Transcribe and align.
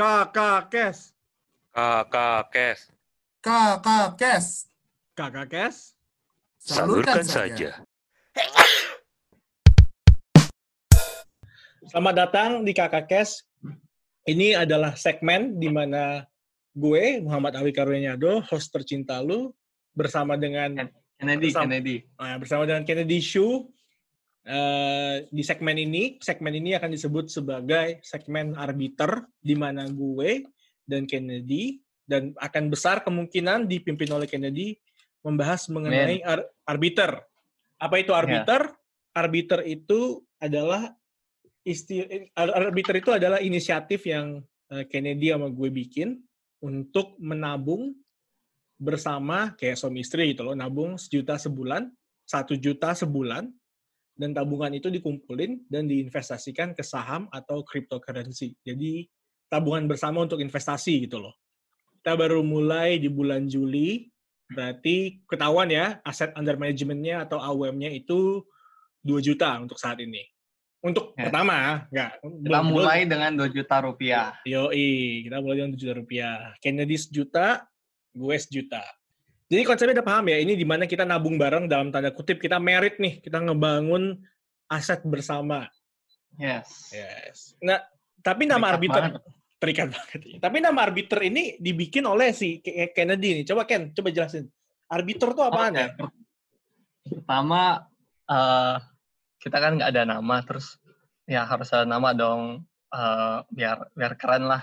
Kakak 0.00 0.72
Kes. 0.72 1.12
Kakak 1.76 2.48
Kes. 2.48 2.80
Kakak 3.44 4.16
Kes. 4.16 4.46
Kakak 5.12 5.46
Kes. 5.52 5.76
Salurkan 6.56 7.20
saja. 7.20 7.84
Selamat 11.84 12.14
datang 12.16 12.64
di 12.64 12.72
Kakak 12.72 13.12
Kes. 13.12 13.44
Ini 14.24 14.56
adalah 14.56 14.96
segmen 14.96 15.60
di 15.60 15.68
mana 15.68 16.24
gue, 16.72 17.20
Muhammad 17.20 17.60
Awi 17.60 17.76
Karunyado, 17.76 18.40
host 18.48 18.72
tercinta 18.72 19.20
lu, 19.20 19.52
bersama 19.92 20.40
dengan 20.40 20.80
Kennedy, 21.20 21.52
Bersama- 21.52 21.64
Kennedy. 21.68 21.96
eh, 22.08 22.36
bersama 22.40 22.64
dengan 22.64 22.88
Kennedy 22.88 23.20
Shu. 23.20 23.68
Eh, 24.46 25.26
di 25.28 25.42
segmen 25.44 25.76
ini, 25.76 26.16
segmen 26.20 26.54
ini 26.56 26.76
akan 26.76 26.90
disebut 26.92 27.28
sebagai 27.28 28.00
segmen 28.04 28.56
arbiter, 28.56 29.24
di 29.40 29.54
mana 29.56 29.88
gue 29.88 30.44
dan 30.84 31.04
Kennedy 31.04 31.78
dan 32.08 32.34
akan 32.34 32.72
besar 32.72 33.06
kemungkinan 33.06 33.70
dipimpin 33.70 34.10
oleh 34.10 34.26
Kennedy 34.26 34.74
membahas 35.22 35.68
mengenai 35.70 36.24
ar- 36.26 36.48
arbiter. 36.66 37.22
Apa 37.78 38.02
itu 38.02 38.10
arbiter? 38.16 38.74
Arbiter 39.14 39.60
itu 39.66 40.24
adalah 40.40 40.90
isti 41.62 42.02
ar- 42.34 42.72
arbiter 42.72 42.96
itu 42.98 43.10
adalah 43.14 43.38
inisiatif 43.38 44.08
yang 44.08 44.40
eh, 44.72 44.84
Kennedy 44.88 45.30
sama 45.30 45.52
gue 45.52 45.68
bikin 45.70 46.18
untuk 46.60 47.16
menabung 47.20 47.94
bersama 48.80 49.52
kayak 49.60 49.76
suami 49.76 50.00
istri 50.00 50.32
gitu 50.32 50.40
loh, 50.40 50.56
nabung 50.56 50.96
sejuta 50.96 51.36
sebulan, 51.36 51.92
satu 52.24 52.56
juta 52.56 52.96
sebulan, 52.96 53.52
dan 54.20 54.36
tabungan 54.36 54.68
itu 54.76 54.92
dikumpulin 54.92 55.64
dan 55.72 55.88
diinvestasikan 55.88 56.76
ke 56.76 56.84
saham 56.84 57.24
atau 57.32 57.64
cryptocurrency. 57.64 58.52
Jadi 58.60 59.08
tabungan 59.48 59.88
bersama 59.88 60.20
untuk 60.28 60.44
investasi 60.44 61.08
gitu 61.08 61.24
loh. 61.24 61.32
Kita 61.96 62.20
baru 62.20 62.44
mulai 62.44 63.00
di 63.00 63.08
bulan 63.08 63.48
Juli, 63.48 64.04
berarti 64.52 65.24
ketahuan 65.24 65.72
ya 65.72 66.04
aset 66.04 66.36
under 66.36 66.60
management-nya 66.60 67.24
atau 67.24 67.40
AUM-nya 67.40 67.88
itu 67.96 68.44
2 69.00 69.24
juta 69.24 69.56
untuk 69.56 69.80
saat 69.80 69.96
ini. 70.04 70.20
Untuk 70.80 71.12
Ya. 71.16 71.28
pertama, 71.28 71.88
enggak. 71.92 72.12
Kita 72.20 72.60
mulai 72.64 72.98
dengan 73.04 73.36
2 73.36 73.48
juta 73.52 73.76
rupiah. 73.84 74.36
Yoi, 74.48 75.24
kita 75.28 75.40
mulai 75.40 75.64
dengan 75.64 75.72
7 75.76 75.80
juta 75.80 75.94
rupiah. 75.96 76.36
Kennedy 76.60 76.96
sejuta, 76.96 77.64
gue 78.16 78.36
sejuta. 78.36 78.80
Jadi 79.50 79.66
konsepnya 79.66 79.98
udah 79.98 80.06
paham 80.06 80.30
ya, 80.30 80.38
ini 80.38 80.54
di 80.54 80.62
mana 80.62 80.86
kita 80.86 81.02
nabung 81.02 81.34
bareng 81.34 81.66
dalam 81.66 81.90
tanda 81.90 82.14
kutip, 82.14 82.38
kita 82.38 82.62
merit 82.62 83.02
nih, 83.02 83.18
kita 83.18 83.42
ngebangun 83.42 84.22
aset 84.70 85.02
bersama. 85.02 85.66
Yes. 86.38 86.94
Yes. 86.94 87.58
Nah, 87.58 87.82
tapi 88.22 88.46
nama 88.46 88.70
Terikat 88.70 88.78
arbiter, 88.78 89.02
banget. 89.02 89.22
terikat 89.58 89.88
banget. 89.90 90.20
Tapi 90.38 90.56
nama 90.62 90.78
arbiter 90.86 91.20
ini 91.26 91.58
dibikin 91.58 92.06
oleh 92.06 92.30
si 92.30 92.62
Ke- 92.62 92.94
Kennedy 92.94 93.42
nih. 93.42 93.44
Coba 93.50 93.66
Ken, 93.66 93.90
coba 93.90 94.14
jelasin. 94.14 94.46
Arbiter 94.86 95.34
tuh 95.34 95.42
apaan 95.42 95.74
ya? 95.74 95.90
per- 95.98 96.14
Pertama, 97.10 97.90
eh, 98.30 98.76
kita 99.42 99.56
kan 99.58 99.82
nggak 99.82 99.90
ada 99.90 100.02
nama, 100.06 100.36
terus 100.46 100.78
ya 101.26 101.42
harus 101.42 101.66
ada 101.74 101.82
nama 101.82 102.14
dong, 102.14 102.62
eh, 102.94 103.36
biar 103.50 103.90
biar 103.98 104.14
keren 104.14 104.46
lah. 104.46 104.62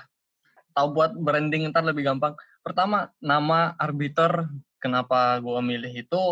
Tahu 0.72 0.88
buat 0.96 1.12
branding 1.12 1.68
ntar 1.76 1.84
lebih 1.84 2.08
gampang. 2.08 2.40
Pertama, 2.64 3.12
nama 3.20 3.76
arbiter, 3.76 4.48
kenapa 4.78 5.38
gua 5.42 5.60
milih 5.62 5.92
itu? 6.06 6.24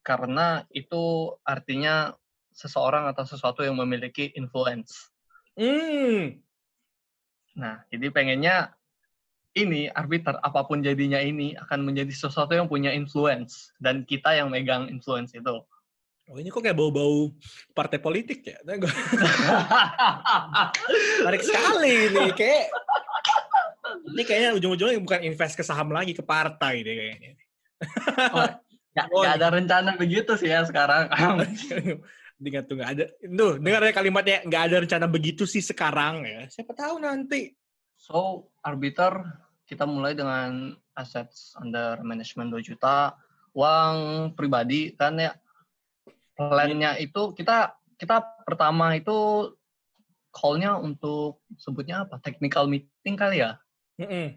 Karena 0.00 0.62
itu 0.70 1.34
artinya 1.42 2.14
seseorang 2.54 3.10
atau 3.10 3.26
sesuatu 3.26 3.60
yang 3.66 3.76
memiliki 3.76 4.32
influence. 4.32 5.12
Hmm, 5.56 6.40
Nah, 7.56 7.80
jadi 7.88 8.12
pengennya 8.12 8.76
ini 9.56 9.88
arbiter 9.88 10.36
apa 10.44 10.68
pun 10.68 10.84
jadinya 10.84 11.16
ini 11.16 11.56
akan 11.56 11.88
menjadi 11.88 12.12
sesuatu 12.12 12.52
yang 12.52 12.68
punya 12.68 12.92
influence 12.92 13.72
dan 13.80 14.04
kita 14.04 14.36
yang 14.36 14.52
megang 14.52 14.92
influence 14.92 15.32
itu. 15.32 15.64
oh 16.26 16.36
ini 16.36 16.50
kok 16.52 16.58
kayak 16.60 16.76
bau-bau 16.76 17.32
partai 17.72 17.96
politik 17.96 18.44
ya? 18.44 18.60
Nah, 18.68 18.76
gua- 18.76 18.92
Menarik 21.24 21.40
sekali 21.40 22.12
ini, 22.12 22.24
kayak 22.36 22.68
ini 24.04 24.22
kayaknya 24.22 24.50
ujung-ujungnya 24.58 25.00
bukan 25.00 25.20
invest 25.24 25.54
ke 25.56 25.64
saham 25.64 25.92
lagi 25.92 26.12
ke 26.12 26.22
partai 26.24 26.84
deh 26.84 26.94
kayaknya. 26.94 27.30
Oh, 28.32 28.48
nggak 29.22 29.34
ada 29.36 29.48
rencana 29.52 29.90
begitu 30.00 30.36
sih 30.40 30.48
ya 30.48 30.64
sekarang. 30.64 31.12
Dengar 32.36 32.62
tuh 32.68 32.74
nggak 32.76 32.90
ada, 32.92 33.04
tuh 33.16 33.52
dengar 33.60 33.80
ya 33.80 33.92
kalimatnya 33.96 34.38
nggak 34.44 34.62
ada 34.68 34.76
rencana 34.84 35.06
begitu 35.08 35.48
sih 35.48 35.64
sekarang 35.64 36.24
ya. 36.24 36.48
Siapa 36.52 36.72
tahu 36.76 37.00
nanti. 37.00 37.52
so, 37.96 38.52
arbiter 38.60 39.24
kita 39.64 39.88
mulai 39.88 40.12
dengan 40.12 40.76
assets 40.92 41.56
under 41.56 41.96
management 42.04 42.52
2 42.52 42.60
juta, 42.60 43.16
uang 43.56 43.96
pribadi 44.36 44.92
kan 44.92 45.16
ya. 45.16 45.32
Plannya 46.36 47.00
itu 47.00 47.32
kita 47.32 47.72
kita 47.96 48.20
pertama 48.44 48.92
itu 48.92 49.48
call-nya 50.36 50.76
untuk 50.76 51.40
sebutnya 51.56 52.04
apa? 52.04 52.20
Technical 52.20 52.68
meeting 52.68 53.16
kali 53.16 53.40
ya. 53.40 53.56
Mm-mm. 53.96 54.36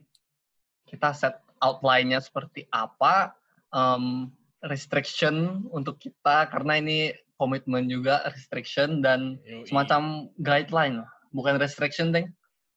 kita 0.88 1.12
set 1.14 1.36
outline-nya 1.60 2.24
seperti 2.24 2.66
apa, 2.72 3.36
um, 3.76 4.32
restriction 4.66 5.68
untuk 5.72 6.00
kita 6.00 6.48
karena 6.50 6.80
ini 6.80 7.00
komitmen 7.40 7.88
juga 7.88 8.24
restriction 8.28 9.00
dan 9.00 9.40
Yoi. 9.48 9.68
semacam 9.68 10.28
guideline, 10.40 10.98
bukan 11.32 11.56
restriction 11.60 12.12
deh, 12.12 12.28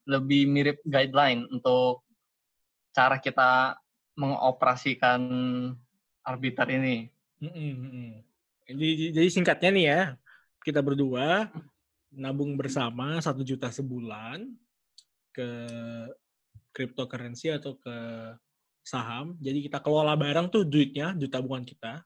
lebih 0.07 0.47
mirip 0.51 0.79
guideline 0.87 1.47
untuk 1.51 2.07
cara 2.95 3.19
kita 3.19 3.79
mengoperasikan 4.15 5.21
arbiter 6.23 6.69
ini. 6.71 7.11
Mm-mm, 7.43 7.73
mm-mm. 7.75 8.11
Jadi, 8.69 8.89
jadi 9.11 9.29
singkatnya 9.33 9.71
nih 9.75 9.87
ya, 9.91 10.01
kita 10.63 10.79
berdua 10.79 11.51
nabung 12.13 12.55
bersama 12.55 13.19
satu 13.19 13.43
juta 13.43 13.73
sebulan 13.73 14.47
ke 15.33 15.49
cryptocurrency 16.73 17.53
atau 17.53 17.77
ke 17.77 17.95
saham. 18.83 19.39
Jadi 19.39 19.71
kita 19.71 19.79
kelola 19.79 20.19
bareng 20.19 20.51
tuh 20.51 20.67
duitnya, 20.67 21.15
duit 21.15 21.31
tabungan 21.31 21.63
kita, 21.63 22.03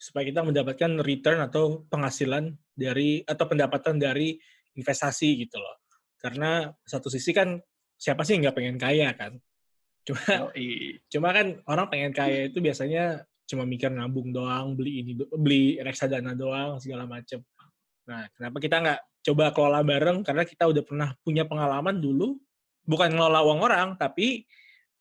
supaya 0.00 0.24
kita 0.26 0.42
mendapatkan 0.42 0.98
return 0.98 1.38
atau 1.44 1.86
penghasilan 1.86 2.50
dari 2.74 3.22
atau 3.22 3.44
pendapatan 3.46 4.02
dari 4.02 4.34
investasi 4.74 5.46
gitu 5.46 5.62
loh. 5.62 5.86
Karena 6.18 6.66
satu 6.82 7.06
sisi 7.06 7.30
kan 7.30 7.54
siapa 7.94 8.26
sih 8.26 8.40
nggak 8.42 8.56
pengen 8.56 8.78
kaya 8.80 9.14
kan? 9.14 9.38
Cuma 10.02 10.50
Yoi. 10.50 10.98
Cuma 11.06 11.30
kan 11.30 11.62
orang 11.70 11.86
pengen 11.86 12.12
kaya 12.16 12.50
itu 12.50 12.58
biasanya 12.58 13.22
cuma 13.46 13.62
mikir 13.68 13.92
nabung 13.92 14.34
doang, 14.34 14.74
beli 14.74 15.04
ini, 15.04 15.12
beli 15.14 15.78
reksadana 15.78 16.34
doang, 16.34 16.82
segala 16.82 17.06
macem. 17.06 17.44
Nah, 18.08 18.26
kenapa 18.34 18.58
kita 18.58 18.76
nggak 18.82 19.00
coba 19.22 19.44
kelola 19.54 19.80
bareng? 19.86 20.26
Karena 20.26 20.42
kita 20.42 20.66
udah 20.66 20.82
pernah 20.82 21.08
punya 21.22 21.46
pengalaman 21.46 22.02
dulu, 22.02 22.34
bukan 22.86 23.14
ngelola 23.14 23.40
uang 23.46 23.60
orang, 23.62 23.88
tapi 23.98 24.46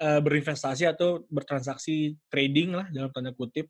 eh, 0.02 0.20
berinvestasi 0.22 0.90
atau 0.90 1.26
bertransaksi 1.30 2.18
trading 2.30 2.78
lah 2.78 2.88
dalam 2.90 3.10
tanda 3.14 3.34
kutip. 3.34 3.70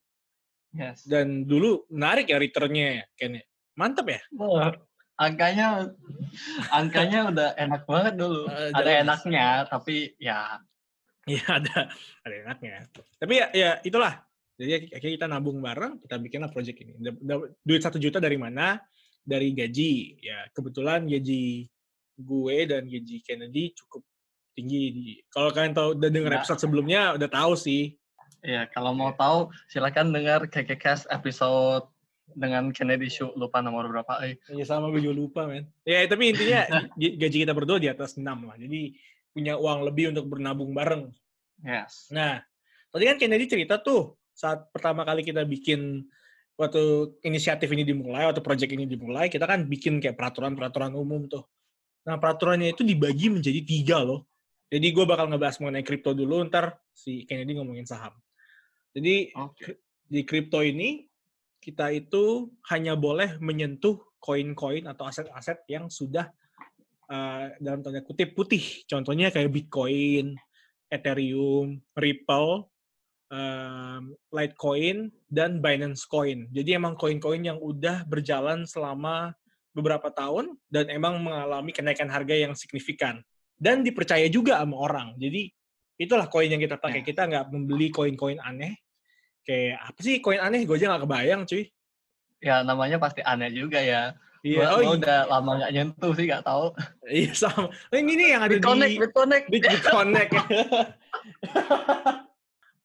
Yes. 0.71 1.03
Dan 1.03 1.43
dulu 1.43 1.83
menarik 1.91 2.31
ya 2.31 2.39
returnnya, 2.39 3.03
Ken. 3.19 3.35
ya. 3.39 3.43
Mantap 3.75 4.07
ya? 4.07 4.21
Wah, 4.35 4.71
angkanya 5.19 5.91
angkanya 6.71 7.31
udah 7.31 7.49
enak 7.59 7.83
banget 7.87 8.13
dulu. 8.15 8.47
Eh, 8.47 8.71
Ada 8.71 8.91
enaknya, 9.03 9.47
tapi 9.67 10.15
ya 10.19 10.59
Iya 11.29 11.45
ada, 11.61 11.85
ada 12.25 12.35
enaknya. 12.47 12.89
Tapi 13.21 13.33
ya, 13.37 13.47
ya 13.53 13.71
itulah. 13.85 14.25
Jadi 14.57 14.89
akhirnya 14.93 15.13
kita 15.21 15.27
nabung 15.29 15.61
bareng, 15.61 16.01
kita 16.01 16.17
bikinlah 16.17 16.49
project 16.49 16.81
ini. 16.81 16.97
Duit 17.61 17.81
satu 17.81 18.01
juta 18.01 18.17
dari 18.17 18.37
mana? 18.41 18.81
Dari 19.21 19.53
gaji. 19.53 20.21
Ya 20.21 20.49
kebetulan 20.49 21.05
gaji 21.05 21.69
gue 22.21 22.57
dan 22.69 22.85
gaji 22.87 23.17
Kennedy 23.25 23.73
cukup 23.75 24.05
tinggi. 24.53 24.83
Di, 24.93 25.03
kalau 25.33 25.49
kalian 25.51 25.73
tahu 25.73 25.87
udah 25.97 26.09
denger 26.09 26.31
Ya. 26.31 26.37
episode 26.41 26.59
sebelumnya 26.61 27.01
udah 27.17 27.29
tahu 27.29 27.53
sih. 27.57 27.97
Ya, 28.41 28.65
kalau 28.73 28.97
mau 28.97 29.13
tahu 29.13 29.53
silakan 29.69 30.09
dengar 30.09 30.49
KKCast 30.49 31.05
episode 31.13 31.85
dengan 32.33 32.71
Kennedy 32.73 33.11
Show 33.11 33.35
lupa 33.37 33.61
nomor 33.61 33.85
berapa. 33.91 34.23
Eh. 34.25 34.39
Ya 34.55 34.65
sama 34.65 34.89
gue 34.89 35.03
juga 35.03 35.15
lupa 35.17 35.41
men. 35.45 35.67
Ya 35.85 36.01
tapi 36.07 36.31
intinya 36.33 36.65
gaji 36.97 37.37
kita 37.45 37.53
berdua 37.53 37.77
di 37.77 37.91
atas 37.91 38.17
6 38.17 38.23
lah. 38.23 38.57
Jadi 38.57 38.95
punya 39.31 39.59
uang 39.59 39.85
lebih 39.87 40.15
untuk 40.15 40.25
bernabung 40.31 40.71
bareng. 40.73 41.11
Yes. 41.61 42.09
Nah, 42.09 42.41
tadi 42.89 43.03
kan 43.07 43.17
Kennedy 43.21 43.45
cerita 43.45 43.77
tuh 43.79 44.17
saat 44.33 44.73
pertama 44.73 45.05
kali 45.05 45.21
kita 45.21 45.45
bikin 45.45 46.07
waktu 46.57 47.15
inisiatif 47.25 47.69
ini 47.71 47.85
dimulai, 47.85 48.27
waktu 48.29 48.41
project 48.43 48.71
ini 48.73 48.85
dimulai, 48.85 49.29
kita 49.29 49.45
kan 49.45 49.65
bikin 49.65 49.97
kayak 49.97 50.17
peraturan-peraturan 50.17 50.93
umum 50.93 51.25
tuh. 51.25 51.45
Nah, 52.01 52.17
peraturannya 52.17 52.73
itu 52.73 52.81
dibagi 52.81 53.29
menjadi 53.29 53.61
tiga 53.61 54.01
loh. 54.01 54.25
Jadi 54.71 54.87
gue 54.89 55.05
bakal 55.05 55.27
ngebahas 55.27 55.59
mengenai 55.59 55.83
kripto 55.83 56.15
dulu, 56.15 56.47
ntar 56.47 56.79
si 56.95 57.27
Kennedy 57.27 57.59
ngomongin 57.59 57.83
saham. 57.83 58.15
Jadi 58.95 59.35
Oke. 59.35 59.83
di 60.07 60.23
kripto 60.23 60.63
ini 60.63 61.03
kita 61.61 61.91
itu 61.93 62.49
hanya 62.71 62.95
boleh 62.97 63.37
menyentuh 63.37 63.99
koin-koin 64.17 64.87
atau 64.87 65.05
aset-aset 65.11 65.67
yang 65.67 65.91
sudah 65.91 66.31
eh, 67.11 67.45
dalam 67.59 67.83
tanda 67.83 67.99
kutip 68.01 68.31
putih. 68.31 68.87
Contohnya 68.87 69.27
kayak 69.29 69.51
Bitcoin, 69.51 70.39
Ethereum, 70.91 71.79
Ripple, 71.95 72.67
em, 73.31 74.11
Litecoin, 74.31 75.11
dan 75.31 75.63
Binance 75.63 76.03
Coin. 76.03 76.51
Jadi 76.51 76.75
emang 76.75 76.99
koin-koin 76.99 77.43
yang 77.43 77.59
udah 77.63 78.03
berjalan 78.03 78.67
selama 78.67 79.31
beberapa 79.71 80.11
tahun 80.11 80.55
dan 80.67 80.91
emang 80.91 81.19
mengalami 81.19 81.71
kenaikan 81.71 82.11
harga 82.11 82.35
yang 82.35 82.53
signifikan. 82.55 83.23
Dan 83.61 83.85
dipercaya 83.85 84.25
juga 84.27 84.57
sama 84.57 84.77
orang. 84.77 85.13
Jadi 85.21 85.51
itulah 86.01 86.25
koin 86.27 86.49
yang 86.49 86.61
kita 86.61 86.81
pakai. 86.81 87.05
Ya. 87.05 87.07
Kita 87.07 87.21
nggak 87.29 87.45
membeli 87.53 87.93
koin-koin 87.93 88.41
aneh. 88.41 88.81
Kayak 89.45 89.93
apa 89.93 89.99
sih 90.01 90.17
koin 90.17 90.41
aneh? 90.41 90.65
Gue 90.65 90.81
aja 90.81 90.91
nggak 90.93 91.03
kebayang 91.05 91.41
cuy. 91.45 91.63
Ya 92.41 92.65
namanya 92.65 92.97
pasti 92.97 93.21
aneh 93.21 93.53
juga 93.53 93.77
ya. 93.77 94.17
Iya, 94.41 94.57
Gua, 94.57 94.73
oh 94.73 94.77
gua 94.81 94.81
iya, 94.81 94.97
udah 94.97 95.19
lama 95.29 95.51
nggak 95.61 95.71
nyentuh 95.77 96.11
sih 96.17 96.25
nggak 96.25 96.45
tahu. 96.45 96.65
iya 97.21 97.31
sama. 97.37 97.69
Oh, 97.69 97.97
ini 97.97 98.11
nih 98.17 98.27
yang 98.33 98.41
ada 98.41 98.53
Bitconnect, 98.57 98.89
di 98.89 98.97
Bitconnect. 98.97 99.45
Bit 99.53 99.63
Bitconnect. 99.69 100.31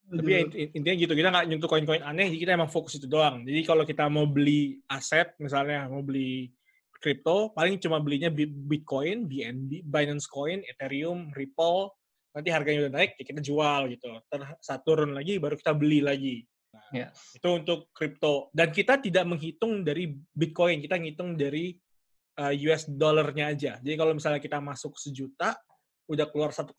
Tapi 0.06 0.30
ya, 0.30 0.40
intinya 0.70 0.96
gitu, 1.02 1.12
kita 1.18 1.28
nggak 1.34 1.46
nyentuh 1.50 1.66
koin-koin 1.66 2.04
aneh, 2.04 2.30
jadi 2.30 2.40
kita 2.46 2.52
emang 2.54 2.70
fokus 2.70 2.94
itu 3.00 3.10
doang. 3.10 3.42
Jadi 3.42 3.60
kalau 3.66 3.82
kita 3.82 4.06
mau 4.06 4.22
beli 4.28 4.78
aset, 4.86 5.34
misalnya 5.42 5.90
mau 5.90 5.98
beli 6.04 6.52
kripto, 6.98 7.52
paling 7.52 7.76
cuma 7.78 8.00
belinya 8.00 8.32
Bi- 8.32 8.48
Bitcoin, 8.48 9.28
BNB, 9.28 9.84
Binance 9.84 10.26
Coin, 10.26 10.62
Ethereum, 10.64 11.31
Ripple, 11.32 11.93
nanti 12.37 12.48
harganya 12.52 12.88
udah 12.88 12.94
naik, 13.00 13.16
ya 13.16 13.25
kita 13.25 13.40
jual 13.40 13.88
gitu. 13.93 14.08
Ter 14.28 14.40
saat 14.60 14.84
turun 14.84 15.16
lagi, 15.16 15.40
baru 15.40 15.56
kita 15.56 15.72
beli 15.72 16.04
lagi. 16.04 16.44
Yes. 16.93 17.32
Itu 17.32 17.56
untuk 17.56 17.88
kripto. 17.90 18.52
Dan 18.52 18.69
kita 18.70 19.00
tidak 19.00 19.25
menghitung 19.25 19.81
dari 19.81 20.12
Bitcoin, 20.12 20.84
kita 20.84 21.00
ngitung 21.00 21.34
dari 21.34 21.72
uh, 22.37 22.52
US 22.69 22.84
dollarnya 22.87 23.56
aja. 23.56 23.72
Jadi 23.81 23.96
kalau 23.96 24.12
misalnya 24.12 24.38
kita 24.44 24.60
masuk 24.60 24.94
sejuta, 25.00 25.56
udah 26.06 26.26
keluar 26.31 26.52
1,2, 26.52 26.76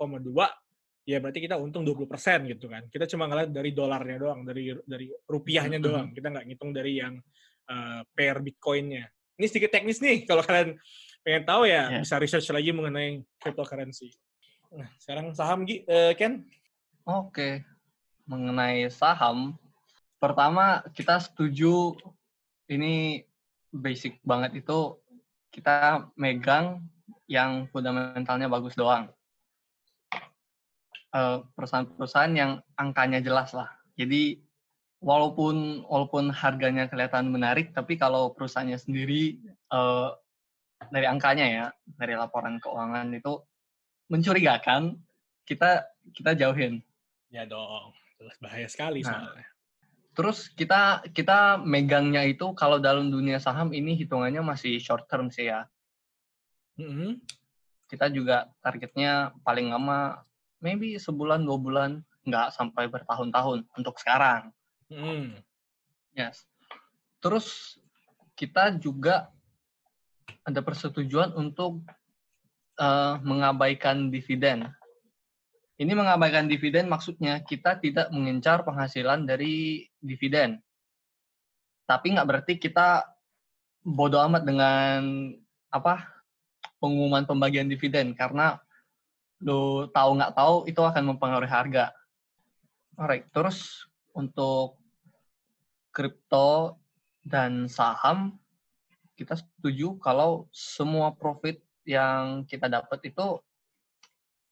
ya 1.03 1.17
berarti 1.19 1.39
kita 1.43 1.57
untung 1.57 1.81
20% 1.83 2.07
gitu 2.51 2.69
kan. 2.69 2.85
Kita 2.87 3.09
cuma 3.09 3.25
ngeliat 3.27 3.49
dari 3.51 3.73
dolarnya 3.73 4.17
doang, 4.21 4.45
dari 4.45 4.71
dari 4.85 5.09
rupiahnya 5.25 5.81
Mhm. 5.81 5.85
doang. 5.85 6.07
Kita 6.13 6.27
nggak 6.31 6.45
ngitung 6.45 6.71
dari 6.71 6.93
yang 7.01 7.15
uh, 7.67 8.01
pair 8.13 8.37
Bitcoinnya. 8.39 9.05
Ini 9.37 9.45
sedikit 9.45 9.69
teknis 9.69 10.01
nih, 10.01 10.25
kalau 10.25 10.41
kalian 10.41 10.81
pengen 11.21 11.43
tahu 11.45 11.69
ya 11.69 11.93
Ya. 11.93 12.01
bisa 12.01 12.17
research 12.17 12.49
lagi 12.49 12.73
mengenai 12.73 13.21
cryptocurrency. 13.37 14.17
Nah, 14.73 14.89
sekarang 14.97 15.31
saham 15.37 15.61
Gi, 15.63 15.85
eh, 15.85 16.17
Ken? 16.17 16.41
Oke. 17.05 17.61
Mengenai 18.27 18.89
saham, 18.91 19.55
pertama 20.19 20.83
kita 20.91 21.21
setuju 21.21 21.95
ini 22.67 23.23
basic 23.71 24.19
banget 24.25 24.59
itu 24.65 24.97
kita 25.53 26.09
megang 26.17 26.83
yang 27.29 27.69
fundamentalnya 27.71 28.49
bagus 28.51 28.75
doang. 28.75 29.07
Eh, 31.13 31.37
Perusahaan-perusahaan 31.55 32.33
yang 32.35 32.51
angkanya 32.75 33.23
jelas 33.23 33.53
lah. 33.55 33.69
Jadi 33.95 34.41
walaupun 35.01 35.85
walaupun 35.85 36.33
harganya 36.33 36.89
kelihatan 36.89 37.29
menarik, 37.29 37.73
tapi 37.73 37.97
kalau 37.97 38.33
perusahaannya 38.33 38.77
sendiri 38.77 39.37
eh, 39.73 40.09
dari 40.89 41.05
angkanya 41.05 41.45
ya, 41.45 41.65
dari 41.97 42.13
laporan 42.13 42.61
keuangan 42.61 43.09
itu 43.13 43.41
mencurigakan, 44.09 44.97
kita 45.43 45.85
kita 46.13 46.31
jauhin. 46.37 46.81
Ya 47.27 47.43
dong, 47.43 47.91
jelas 48.17 48.37
bahaya 48.39 48.67
sekali 48.69 49.03
Nah. 49.03 49.11
soalnya. 49.11 49.47
Terus 50.17 50.49
kita 50.49 51.05
kita 51.13 51.61
megangnya 51.61 52.25
itu 52.25 52.49
kalau 52.57 52.81
dalam 52.81 53.13
dunia 53.13 53.37
saham 53.37 53.69
ini 53.69 53.93
hitungannya 53.93 54.41
masih 54.41 54.81
short 54.81 55.05
term 55.05 55.29
sih 55.29 55.53
ya. 55.53 55.69
Mhm. 56.81 57.21
Kita 57.85 58.09
juga 58.09 58.49
targetnya 58.65 59.37
paling 59.45 59.69
lama 59.69 60.25
maybe 60.57 60.97
sebulan 60.97 61.45
dua 61.45 61.57
bulan 61.61 61.91
nggak 62.25 62.49
sampai 62.49 62.89
bertahun-tahun 62.89 63.69
untuk 63.77 63.95
sekarang. 64.01 64.49
Mhm. 64.87 65.43
Yes. 66.15 66.47
Terus 67.19 67.77
kita 68.37 68.73
juga 68.79 69.29
ada 70.47 70.59
persetujuan 70.63 71.35
untuk 71.35 71.83
eh, 72.77 73.15
mengabaikan 73.25 74.07
dividen. 74.13 74.69
Ini 75.77 75.93
mengabaikan 75.93 76.49
dividen 76.49 76.89
maksudnya 76.89 77.45
kita 77.45 77.77
tidak 77.77 78.09
mengincar 78.09 78.65
penghasilan 78.65 79.29
dari 79.29 79.85
dividen. 80.01 80.57
Tapi 81.85 82.17
nggak 82.17 82.27
berarti 82.27 82.53
kita 82.57 83.05
bodoh 83.85 84.19
amat 84.25 84.43
dengan 84.43 85.31
apa 85.69 86.09
pengumuman 86.81 87.23
pembagian 87.23 87.69
dividen 87.69 88.11
karena 88.17 88.59
lo 89.41 89.87
tahu 89.93 90.17
nggak 90.17 90.33
tahu 90.33 90.55
itu 90.65 90.81
akan 90.81 91.13
mempengaruhi 91.13 91.49
harga. 91.49 91.93
Alright, 92.97 93.29
terus 93.29 93.86
untuk 94.17 94.81
kripto 95.93 96.81
dan 97.21 97.69
saham 97.69 98.41
kita 99.17 99.37
setuju 99.37 99.97
kalau 99.97 100.45
semua 100.53 101.13
profit 101.13 101.57
yang 101.85 102.45
kita 102.45 102.69
dapat 102.69 103.09
itu 103.09 103.41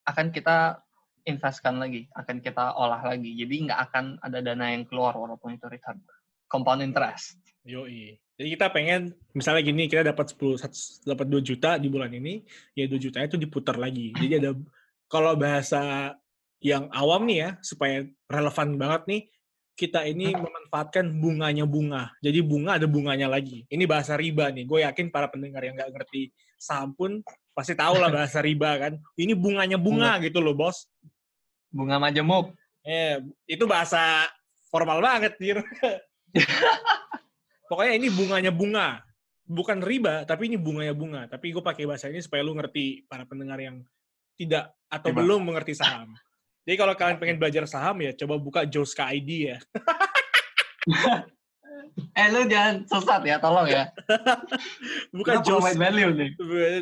akan 0.05 0.33
kita 0.33 0.81
investkan 1.25 1.81
lagi, 1.81 2.05
akan 2.13 2.41
kita 2.41 2.77
olah 2.77 3.01
lagi. 3.01 3.33
Jadi 3.33 3.69
nggak 3.69 3.79
akan 3.89 4.05
ada 4.21 4.41
dana 4.41 4.73
yang 4.73 4.85
keluar 4.85 5.13
walaupun 5.17 5.57
itu 5.57 5.65
return. 5.69 6.01
Compound 6.45 6.85
interest. 6.85 7.41
Yoi. 7.65 8.17
Jadi 8.37 8.47
kita 8.53 8.69
pengen 8.69 9.13
misalnya 9.33 9.65
gini 9.65 9.89
kita 9.89 10.05
dapat 10.05 10.33
10 10.37 10.61
sat- 10.61 11.01
dapat 11.01 11.25
2 11.25 11.41
juta 11.41 11.81
di 11.81 11.89
bulan 11.89 12.13
ini, 12.13 12.45
ya 12.77 12.85
2 12.85 13.01
juta 13.01 13.21
itu 13.25 13.41
diputar 13.41 13.77
lagi. 13.81 14.13
Jadi 14.13 14.33
ada 14.37 14.53
kalau 15.09 15.33
bahasa 15.33 16.13
yang 16.61 16.89
awam 16.93 17.25
nih 17.25 17.37
ya 17.41 17.49
supaya 17.61 18.05
relevan 18.29 18.77
banget 18.77 19.01
nih 19.09 19.21
kita 19.75 20.07
ini 20.07 20.31
memanfaatkan 20.31 21.19
bunganya 21.19 21.67
bunga. 21.67 22.15
Jadi 22.23 22.39
bunga 22.39 22.79
ada 22.79 22.87
bunganya 22.87 23.27
lagi. 23.27 23.67
Ini 23.67 23.83
bahasa 23.83 24.15
riba 24.15 24.47
nih. 24.49 24.63
Gue 24.63 24.87
yakin 24.87 25.11
para 25.11 25.27
pendengar 25.27 25.61
yang 25.67 25.75
nggak 25.75 25.91
ngerti 25.91 26.31
saham 26.55 26.95
pun 26.95 27.19
pasti 27.51 27.75
tahu 27.75 27.99
lah 27.99 28.07
bahasa 28.07 28.39
riba 28.39 28.79
kan. 28.79 28.93
Ini 29.19 29.35
bunganya 29.35 29.75
bunga 29.75 30.15
gitu 30.23 30.39
loh, 30.39 30.55
Bos. 30.55 30.87
Bunga 31.67 31.99
majemuk. 31.99 32.55
Eh, 32.87 33.19
itu 33.51 33.67
bahasa 33.67 34.31
formal 34.71 35.03
banget, 35.03 35.35
Dir. 35.35 35.59
Pokoknya 37.69 37.93
ini 37.99 38.07
bunganya 38.07 38.51
bunga. 38.55 39.03
Bukan 39.45 39.83
riba, 39.83 40.23
tapi 40.23 40.47
ini 40.47 40.57
bunganya 40.57 40.95
bunga. 40.95 41.27
Tapi 41.27 41.51
gue 41.51 41.61
pakai 41.61 41.83
bahasa 41.83 42.07
ini 42.07 42.23
supaya 42.23 42.41
lu 42.41 42.55
ngerti 42.55 43.05
para 43.11 43.27
pendengar 43.27 43.59
yang 43.59 43.83
tidak 44.39 44.71
atau 44.87 45.11
Riba. 45.11 45.19
belum 45.21 45.41
mengerti 45.51 45.75
saham. 45.75 46.15
Jadi 46.65 46.75
kalau 46.81 46.93
kalian 46.97 47.21
pengen 47.21 47.37
belajar 47.37 47.63
saham 47.69 48.01
ya 48.01 48.11
coba 48.17 48.35
buka 48.41 48.61
Joska 48.65 49.13
ID 49.13 49.55
ya. 49.55 49.57
Eh 52.15 52.27
lu 52.27 52.43
jangan 52.47 52.83
sesat 52.87 53.23
ya, 53.23 53.39
tolong 53.39 53.67
ya. 53.71 53.87
Bukan 55.15 55.39
Kita 55.39 55.47
Jos 55.47 55.63
provide 55.63 55.79
value 55.79 56.11
nih. 56.11 56.29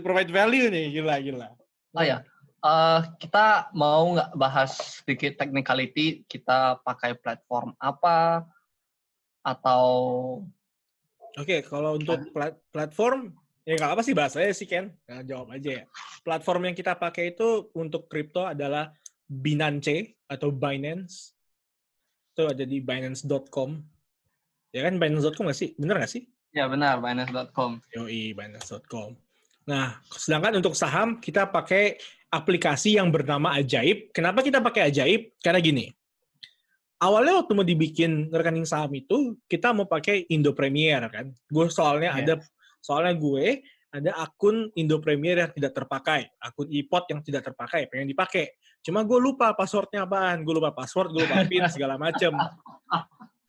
provide 0.01 0.31
value 0.33 0.67
nih, 0.73 0.85
gila 0.89 1.15
gila. 1.21 1.49
Oh 1.93 2.01
ya, 2.01 2.25
eh, 2.65 2.99
kita 3.21 3.69
mau 3.77 4.09
nggak 4.13 4.33
bahas 4.33 5.01
sedikit 5.01 5.37
technicality, 5.37 6.25
kita 6.25 6.81
pakai 6.81 7.13
platform 7.17 7.77
apa, 7.77 8.45
atau 9.45 9.85
Oke, 11.33 11.65
kalau 11.65 11.97
untuk 11.97 12.29
plat- 12.29 12.61
platform 12.69 13.33
ya 13.65 13.73
nggak 13.77 13.91
apa 13.97 14.01
sih 14.05 14.13
bahasanya 14.13 14.53
sih 14.53 14.69
Ken? 14.69 14.93
Nah, 15.09 15.25
jawab 15.25 15.53
aja 15.53 15.81
ya. 15.81 15.83
Platform 16.21 16.69
yang 16.69 16.75
kita 16.77 16.93
pakai 16.93 17.33
itu 17.33 17.69
untuk 17.73 18.05
kripto 18.05 18.45
adalah 18.45 18.93
Binance 19.33 20.13
atau 20.29 20.53
Binance. 20.53 21.33
Itu 22.33 22.49
ada 22.49 22.61
di 22.65 22.77
binance.com. 22.81 23.81
Ya 24.73 24.85
kan 24.85 24.97
binance.com 25.01 25.49
nggak 25.49 25.57
sih? 25.57 25.73
Bener 25.77 25.97
nggak 25.97 26.13
sih? 26.13 26.23
ya 26.53 26.69
benar, 26.69 27.01
Binance.com. 27.01 27.81
Yoi, 27.97 28.37
binance.com. 28.37 29.17
Nah, 29.65 29.97
sedangkan 30.05 30.61
untuk 30.61 30.77
saham 30.77 31.17
kita 31.17 31.49
pakai 31.49 31.97
aplikasi 32.29 33.01
yang 33.01 33.09
bernama 33.09 33.57
Ajaib. 33.57 34.13
Kenapa 34.13 34.45
kita 34.45 34.61
pakai 34.61 34.93
Ajaib? 34.93 35.33
Karena 35.41 35.57
gini. 35.57 35.89
Awalnya 37.01 37.41
waktu 37.41 37.51
mau 37.57 37.65
dibikin 37.65 38.29
rekening 38.29 38.69
saham 38.69 38.93
itu, 38.93 39.33
kita 39.49 39.73
mau 39.73 39.89
pakai 39.89 40.29
Indo 40.29 40.53
Premier 40.53 41.01
kan. 41.09 41.33
Gue 41.49 41.67
soalnya 41.73 42.13
Yes. 42.15 42.21
ada 42.21 42.33
soalnya 42.79 43.13
gue 43.17 43.65
ada 43.93 44.11
akun 44.25 44.73
Indo 44.73 44.97
Premier 44.97 45.45
yang 45.45 45.51
tidak 45.53 45.77
terpakai, 45.77 46.25
akun 46.41 46.65
iPod 46.73 47.05
yang 47.13 47.21
tidak 47.21 47.45
terpakai, 47.45 47.85
pengen 47.85 48.09
dipakai. 48.09 48.57
Cuma 48.81 49.05
gue 49.05 49.19
lupa 49.21 49.53
passwordnya 49.53 50.09
apaan, 50.09 50.41
gue 50.41 50.53
lupa 50.57 50.73
password, 50.73 51.13
gue 51.13 51.21
lupa 51.29 51.45
pin 51.45 51.61
segala 51.69 52.01
macem. 52.01 52.33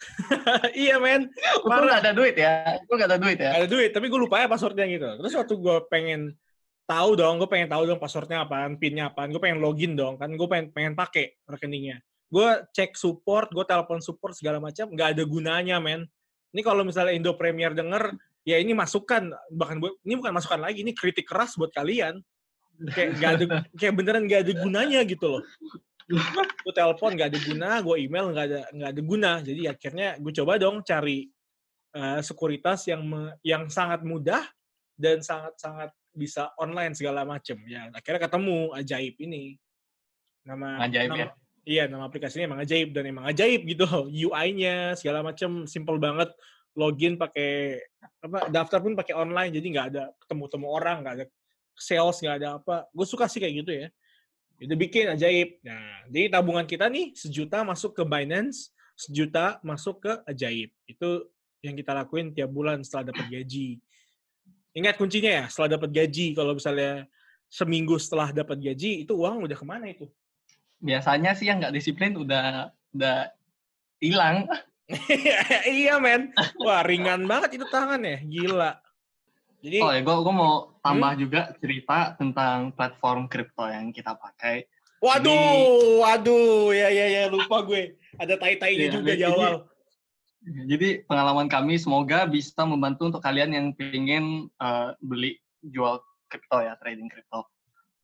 iya 0.84 1.00
men, 1.00 1.32
Lu 1.64 1.70
nggak 1.72 2.00
ada 2.04 2.12
duit 2.12 2.36
ya? 2.36 2.76
Lu 2.84 3.00
nggak 3.00 3.08
ada 3.08 3.18
duit 3.18 3.38
ya? 3.40 3.56
ada 3.56 3.64
duit 3.64 3.88
tapi 3.88 4.12
gue 4.12 4.20
lupa 4.20 4.36
ya 4.42 4.46
passwordnya 4.50 4.84
gitu 4.84 5.08
terus 5.16 5.32
waktu 5.32 5.54
gue 5.56 5.76
pengen 5.88 6.36
tahu 6.84 7.16
dong 7.16 7.40
gue 7.40 7.48
pengen 7.48 7.68
tahu 7.72 7.88
dong 7.88 8.00
passwordnya 8.00 8.44
apaan 8.44 8.76
pinnya 8.76 9.08
apaan 9.08 9.32
gue 9.32 9.40
pengen 9.40 9.64
login 9.64 9.96
dong 9.96 10.20
kan 10.20 10.28
gue 10.28 10.48
pengen 10.48 10.68
pengen 10.76 10.92
pakai 10.92 11.32
rekeningnya 11.48 12.04
gue 12.28 12.48
cek 12.76 12.98
support 12.98 13.48
gue 13.48 13.64
telepon 13.64 14.04
support 14.04 14.36
segala 14.36 14.60
macam 14.60 14.92
nggak 14.92 15.16
ada 15.16 15.22
gunanya 15.24 15.80
men 15.80 16.04
ini 16.52 16.60
kalau 16.60 16.84
misalnya 16.84 17.16
Indo 17.16 17.32
Premier 17.34 17.72
denger 17.72 18.14
ya 18.44 18.60
ini 18.60 18.76
masukan 18.76 19.32
bahkan 19.50 19.80
gue 19.80 19.90
ini 20.04 20.14
bukan 20.20 20.32
masukan 20.32 20.60
lagi 20.60 20.84
ini 20.84 20.92
kritik 20.92 21.24
keras 21.24 21.56
buat 21.56 21.72
kalian 21.72 22.20
kayak 22.92 23.10
nggak 23.18 23.30
ada 23.34 23.44
kayak 23.80 23.94
beneran 23.96 24.22
nggak 24.28 24.40
ada 24.44 24.52
gunanya 24.60 25.00
gitu 25.08 25.26
loh 25.38 25.42
gue 26.04 26.72
telepon 26.76 27.16
nggak 27.16 27.28
ada 27.32 27.40
guna 27.40 27.68
gue 27.80 27.96
email 27.96 28.26
nggak 28.28 28.46
ada 28.52 28.60
nggak 28.68 28.90
ada 28.92 29.02
guna 29.02 29.30
jadi 29.40 29.62
akhirnya 29.72 30.08
gue 30.20 30.32
coba 30.36 30.52
dong 30.60 30.84
cari 30.84 31.32
eh, 31.96 32.20
sekuritas 32.20 32.84
yang 32.84 33.00
me- 33.08 33.34
yang 33.40 33.72
sangat 33.72 34.04
mudah 34.04 34.44
dan 34.94 35.24
sangat 35.24 35.56
sangat 35.56 35.90
bisa 36.12 36.52
online 36.60 36.92
segala 36.92 37.24
macem 37.24 37.56
ya 37.64 37.88
akhirnya 37.90 38.28
ketemu 38.28 38.70
ajaib 38.76 39.14
ini 39.18 39.56
nama 40.44 40.84
Ajaib 40.84 41.08
nama- 41.10 41.20
ya. 41.24 41.28
Iya, 41.64 41.88
nama 41.88 42.04
aplikasinya 42.04 42.44
emang 42.44 42.60
ajaib 42.60 42.92
dan 42.92 43.08
emang 43.08 43.24
ajaib 43.24 43.64
gitu. 43.64 43.88
UI-nya 44.12 44.92
segala 45.00 45.24
macam 45.24 45.64
simple 45.64 45.96
banget. 45.96 46.28
Login 46.74 47.14
pakai 47.14 47.78
apa? 48.18 48.50
Daftar 48.50 48.78
pun 48.82 48.98
pakai 48.98 49.14
online, 49.14 49.54
jadi 49.54 49.66
nggak 49.70 49.86
ada 49.94 50.04
ketemu-temu 50.26 50.66
orang, 50.66 50.96
nggak 51.06 51.14
ada 51.22 51.26
sales, 51.78 52.18
nggak 52.18 52.36
ada 52.42 52.48
apa. 52.58 52.76
Gue 52.90 53.06
suka 53.06 53.30
sih 53.30 53.38
kayak 53.38 53.54
gitu 53.62 53.72
ya. 53.74 53.88
Itu 54.58 54.74
bikin 54.78 55.14
ajaib. 55.14 55.58
Nah, 55.66 56.06
jadi 56.10 56.26
tabungan 56.30 56.66
kita 56.66 56.86
nih 56.86 57.14
sejuta 57.14 57.66
masuk 57.66 57.94
ke 57.94 58.02
Binance, 58.06 58.70
sejuta 58.94 59.58
masuk 59.66 60.06
ke 60.06 60.12
ajaib. 60.30 60.70
Itu 60.86 61.30
yang 61.62 61.74
kita 61.74 61.96
lakuin 61.96 62.30
tiap 62.30 62.50
bulan 62.52 62.82
setelah 62.86 63.10
dapat 63.10 63.26
gaji. 63.30 63.82
Ingat 64.74 64.98
kuncinya 64.98 65.30
ya, 65.30 65.44
setelah 65.46 65.78
dapat 65.78 65.90
gaji. 65.94 66.34
Kalau 66.34 66.52
misalnya 66.54 67.06
seminggu 67.46 67.94
setelah 68.02 68.34
dapat 68.34 68.58
gaji, 68.58 69.06
itu 69.06 69.12
uang 69.14 69.46
udah 69.46 69.58
ke 69.58 69.66
mana 69.66 69.86
itu? 69.90 70.10
Biasanya 70.82 71.38
sih 71.38 71.46
yang 71.46 71.62
nggak 71.62 71.74
disiplin 71.74 72.12
udah 72.18 72.74
udah 72.94 73.30
hilang. 74.02 74.46
iya 75.80 75.96
men, 75.96 76.30
wah 76.60 76.84
ringan 76.84 77.24
banget 77.24 77.56
itu 77.56 77.66
tangannya, 77.68 78.20
gila. 78.24 78.76
Jadi 79.64 79.80
Oh 79.80 79.88
ya, 79.88 80.04
gue 80.04 80.12
gue 80.12 80.34
mau 80.34 80.76
tambah 80.84 81.16
juga 81.16 81.56
cerita 81.56 82.12
tentang 82.14 82.68
platform 82.76 83.24
kripto 83.26 83.64
yang 83.64 83.88
kita 83.90 84.12
pakai. 84.12 84.68
waduh, 85.00 86.00
waduh, 86.00 86.72
ya 86.72 86.88
ya 86.88 87.06
ya 87.08 87.22
lupa 87.28 87.60
gue. 87.64 87.96
Ada 88.16 88.36
tai-tainya 88.36 88.88
Iya, 88.88 88.92
juga 88.92 89.12
di 89.12 89.20
jadi- 89.20 89.32
awal. 89.32 89.54
Jadi 90.44 91.08
pengalaman 91.08 91.48
kami 91.48 91.80
semoga 91.80 92.28
bisa 92.28 92.68
membantu 92.68 93.08
untuk 93.08 93.24
kalian 93.24 93.56
yang 93.56 93.66
pengen 93.72 94.52
eh, 94.60 94.90
beli 95.00 95.40
jual 95.64 95.96
kripto 96.28 96.60
ya, 96.60 96.76
trading 96.76 97.08
kripto. 97.08 97.48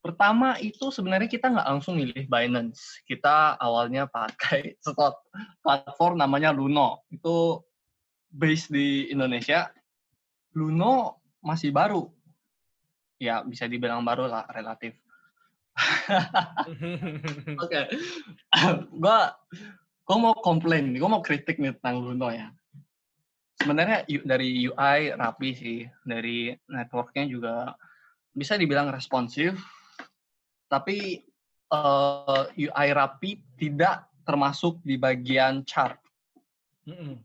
Pertama 0.01 0.57
itu 0.57 0.89
sebenarnya 0.89 1.29
kita 1.29 1.53
nggak 1.53 1.69
langsung 1.69 2.01
milih 2.01 2.25
Binance. 2.25 3.05
Kita 3.05 3.61
awalnya 3.61 4.09
pakai 4.09 4.75
slot 4.85 5.21
platform 5.61 6.25
namanya 6.25 6.57
Luno. 6.57 7.05
Itu 7.13 7.61
base 8.33 8.73
di 8.73 8.89
Indonesia. 9.13 9.69
Luno 10.57 11.21
masih 11.45 11.69
baru. 11.69 12.09
Ya 13.21 13.45
bisa 13.45 13.69
dibilang 13.69 14.01
baru 14.01 14.25
lah 14.25 14.49
relatif. 14.49 14.97
Oke. 17.63 17.81
gua 19.05 19.37
gua 20.09 20.17
mau 20.17 20.35
komplain, 20.41 20.97
gua 20.97 21.21
mau 21.21 21.23
kritik 21.23 21.61
nih 21.61 21.77
tentang 21.77 22.01
Luno 22.01 22.33
ya. 22.33 22.49
Sebenarnya 23.61 24.09
dari 24.25 24.65
UI 24.65 25.13
rapi 25.13 25.53
sih, 25.53 25.85
dari 26.01 26.57
networknya 26.73 27.29
juga 27.29 27.77
bisa 28.33 28.57
dibilang 28.57 28.89
responsif, 28.89 29.53
tapi 30.71 31.27
eh, 31.75 32.45
UI 32.55 32.89
rapi 32.95 33.43
tidak 33.59 34.07
termasuk 34.23 34.79
di 34.87 34.95
bagian 34.95 35.67
chart. 35.67 35.99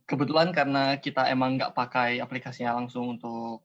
Kebetulan 0.09 0.49
karena 0.49 0.97
kita 0.97 1.29
emang 1.29 1.61
nggak 1.61 1.77
pakai 1.77 2.17
aplikasinya 2.17 2.73
langsung 2.81 3.15
untuk 3.15 3.61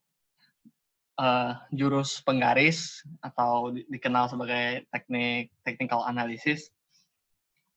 eh, 1.17 1.53
jurus 1.73 2.21
penggaris 2.21 3.01
atau 3.25 3.73
di- 3.73 3.89
dikenal 3.89 4.29
sebagai 4.29 4.85
teknik 4.93 5.49
technical 5.65 6.05
analysis, 6.05 6.69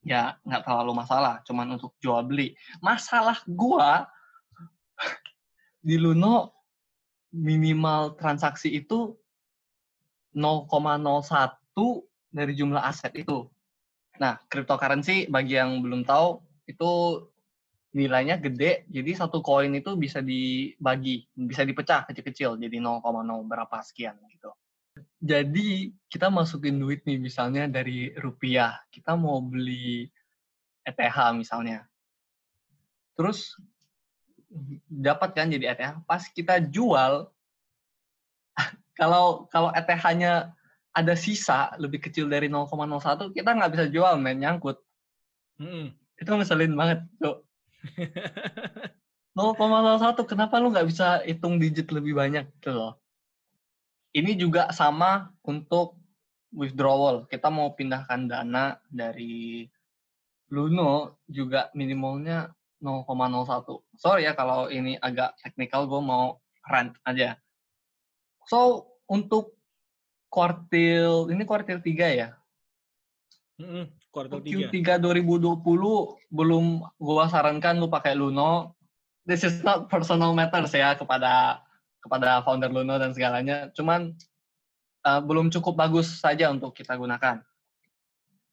ya 0.03 0.35
nggak 0.43 0.67
terlalu 0.67 0.91
masalah. 0.91 1.39
Cuman 1.47 1.79
untuk 1.79 1.95
jual 2.03 2.27
beli. 2.27 2.51
Masalah 2.83 3.39
gua 3.47 4.11
di 5.87 5.95
Luno 5.95 6.51
minimal 7.33 8.13
transaksi 8.13 8.69
itu 8.69 9.17
0,01 10.37 11.62
dari 12.33 12.53
jumlah 12.57 12.81
aset 12.81 13.13
itu. 13.13 13.45
Nah, 14.17 14.37
cryptocurrency 14.49 15.29
bagi 15.29 15.57
yang 15.57 15.81
belum 15.81 16.05
tahu 16.05 16.41
itu 16.69 16.91
nilainya 17.93 18.41
gede, 18.41 18.89
jadi 18.89 19.11
satu 19.13 19.45
koin 19.45 19.69
itu 19.77 19.93
bisa 19.93 20.17
dibagi, 20.17 21.29
bisa 21.37 21.61
dipecah 21.61 22.09
kecil-kecil, 22.09 22.57
jadi 22.57 22.81
0,0 22.81 23.05
berapa 23.45 23.77
sekian 23.85 24.17
gitu. 24.33 24.49
Jadi 25.21 25.93
kita 26.09 26.33
masukin 26.33 26.81
duit 26.81 27.05
nih 27.05 27.21
misalnya 27.21 27.69
dari 27.69 28.09
rupiah, 28.17 28.81
kita 28.89 29.13
mau 29.13 29.41
beli 29.45 30.09
ETH 30.81 31.17
misalnya. 31.37 31.85
Terus 33.13 33.61
dapat 34.89 35.37
kan 35.37 35.53
jadi 35.53 35.77
ETH, 35.77 36.01
pas 36.09 36.25
kita 36.33 36.65
jual 36.65 37.29
kalau 38.99 39.45
kalau 39.53 39.69
ETH-nya 39.69 40.53
ada 40.93 41.13
sisa 41.17 41.73
lebih 41.81 41.99
kecil 42.05 42.29
dari 42.29 42.47
0,01 42.47 43.33
kita 43.33 43.49
nggak 43.49 43.71
bisa 43.73 43.85
jual 43.89 44.15
men 44.21 44.39
nyangkut. 44.41 44.77
Mm-mm. 45.61 45.93
itu 46.17 46.29
ngeselin 46.29 46.73
banget 46.73 47.05
cok 47.21 47.37
0,01 49.37 50.17
kenapa 50.31 50.57
lu 50.57 50.73
nggak 50.73 50.87
bisa 50.87 51.21
hitung 51.25 51.61
digit 51.61 51.89
lebih 51.93 52.17
banyak 52.17 52.47
gitu 52.57 52.73
loh? 52.73 52.93
Ini 54.13 54.37
juga 54.37 54.69
sama 54.69 55.33
untuk 55.41 55.97
withdrawal. 56.53 57.25
Kita 57.25 57.49
mau 57.49 57.73
pindahkan 57.73 58.29
dana 58.29 58.77
dari 58.85 59.65
Luno 60.53 61.17
juga 61.25 61.73
minimalnya 61.73 62.53
0,01 62.83 63.97
sorry 63.97 64.27
ya 64.27 64.35
kalau 64.35 64.67
ini 64.67 64.99
agak 64.99 65.33
teknikal 65.41 65.89
gue 65.89 65.97
mau 66.03 66.37
rant 66.67 66.93
aja. 67.07 67.39
So 68.45 68.91
untuk 69.09 69.57
kuartil 70.33 71.29
ini 71.29 71.45
kuartil 71.45 71.77
3 71.77 72.17
ya 72.17 72.29
Mm-mm. 73.61 73.85
Kuartal 74.09 74.41
tiga. 74.41 74.69
Q3 74.69 75.01
2020 75.01 75.61
belum 76.29 76.65
gua 76.97 77.25
sarankan 77.29 77.77
lu 77.77 77.89
pakai 77.89 78.17
Luno. 78.17 78.77
This 79.25 79.45
is 79.45 79.61
not 79.61 79.87
personal 79.87 80.35
matters 80.35 80.73
ya 80.73 80.97
kepada 80.97 81.61
kepada 82.01 82.41
founder 82.41 82.69
Luno 82.69 82.97
dan 82.97 83.13
segalanya. 83.13 83.69
Cuman 83.73 84.13
uh, 85.05 85.21
belum 85.21 85.53
cukup 85.53 85.77
bagus 85.77 86.09
saja 86.19 86.49
untuk 86.49 86.73
kita 86.75 86.97
gunakan. 86.97 87.41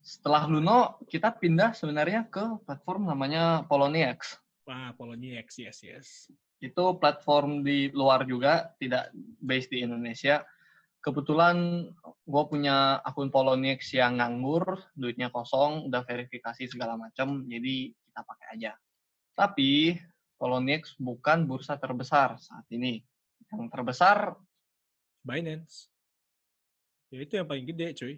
Setelah 0.00 0.48
Luno, 0.48 0.96
kita 1.04 1.28
pindah 1.36 1.76
sebenarnya 1.76 2.24
ke 2.32 2.64
platform 2.64 3.04
namanya 3.04 3.68
Poloniex. 3.68 4.40
Wah, 4.64 4.96
Poloniex, 4.96 5.60
yes, 5.60 5.84
yes. 5.84 6.06
Itu 6.56 6.96
platform 6.96 7.60
di 7.60 7.92
luar 7.92 8.24
juga, 8.24 8.72
tidak 8.80 9.12
based 9.44 9.68
di 9.68 9.84
Indonesia. 9.84 10.40
Kebetulan 11.00 11.88
gue 12.04 12.44
punya 12.44 13.00
akun 13.00 13.32
Poloniex 13.32 13.96
yang 13.96 14.20
nganggur, 14.20 14.76
duitnya 14.92 15.32
kosong, 15.32 15.88
udah 15.88 16.04
verifikasi 16.04 16.68
segala 16.68 17.00
macam, 17.00 17.48
jadi 17.48 17.88
kita 17.88 18.20
pakai 18.20 18.46
aja. 18.52 18.72
Tapi 19.32 19.96
Poloniex 20.36 21.00
bukan 21.00 21.48
bursa 21.48 21.80
terbesar 21.80 22.36
saat 22.36 22.68
ini. 22.68 23.00
Yang 23.48 23.72
terbesar 23.72 24.36
Binance. 25.20 25.88
Ya 27.12 27.24
itu 27.24 27.32
yang 27.36 27.48
paling 27.48 27.64
gede, 27.68 27.96
cuy. 27.96 28.14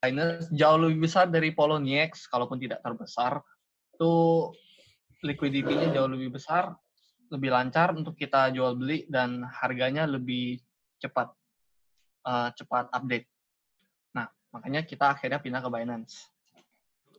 Binance 0.00 0.48
jauh 0.52 0.80
lebih 0.80 1.08
besar 1.08 1.28
dari 1.28 1.52
Poloniex, 1.52 2.24
kalaupun 2.28 2.56
tidak 2.56 2.80
terbesar. 2.80 3.44
Itu 3.92 4.48
liquidity-nya 5.24 5.92
jauh 5.92 6.08
lebih 6.08 6.36
besar, 6.36 6.72
lebih 7.28 7.52
lancar 7.52 7.92
untuk 7.92 8.16
kita 8.16 8.48
jual 8.52 8.76
beli 8.80 9.04
dan 9.08 9.44
harganya 9.44 10.08
lebih 10.08 10.60
cepat 11.00 11.32
eh, 12.28 12.48
cepat 12.52 12.92
update. 12.92 13.26
Nah, 14.12 14.28
makanya 14.52 14.84
kita 14.84 15.16
akhirnya 15.16 15.40
pindah 15.40 15.64
ke 15.64 15.70
Binance. 15.72 16.28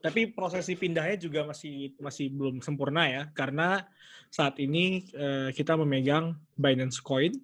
Tapi 0.00 0.32
prosesi 0.32 0.78
pindahnya 0.78 1.20
juga 1.20 1.44
masih 1.44 1.92
masih 2.00 2.32
belum 2.32 2.64
sempurna 2.64 3.04
ya, 3.04 3.22
karena 3.36 3.84
saat 4.32 4.56
ini 4.56 5.10
eh, 5.12 5.50
kita 5.52 5.76
memegang 5.76 6.38
Binance 6.56 7.02
Coin 7.02 7.34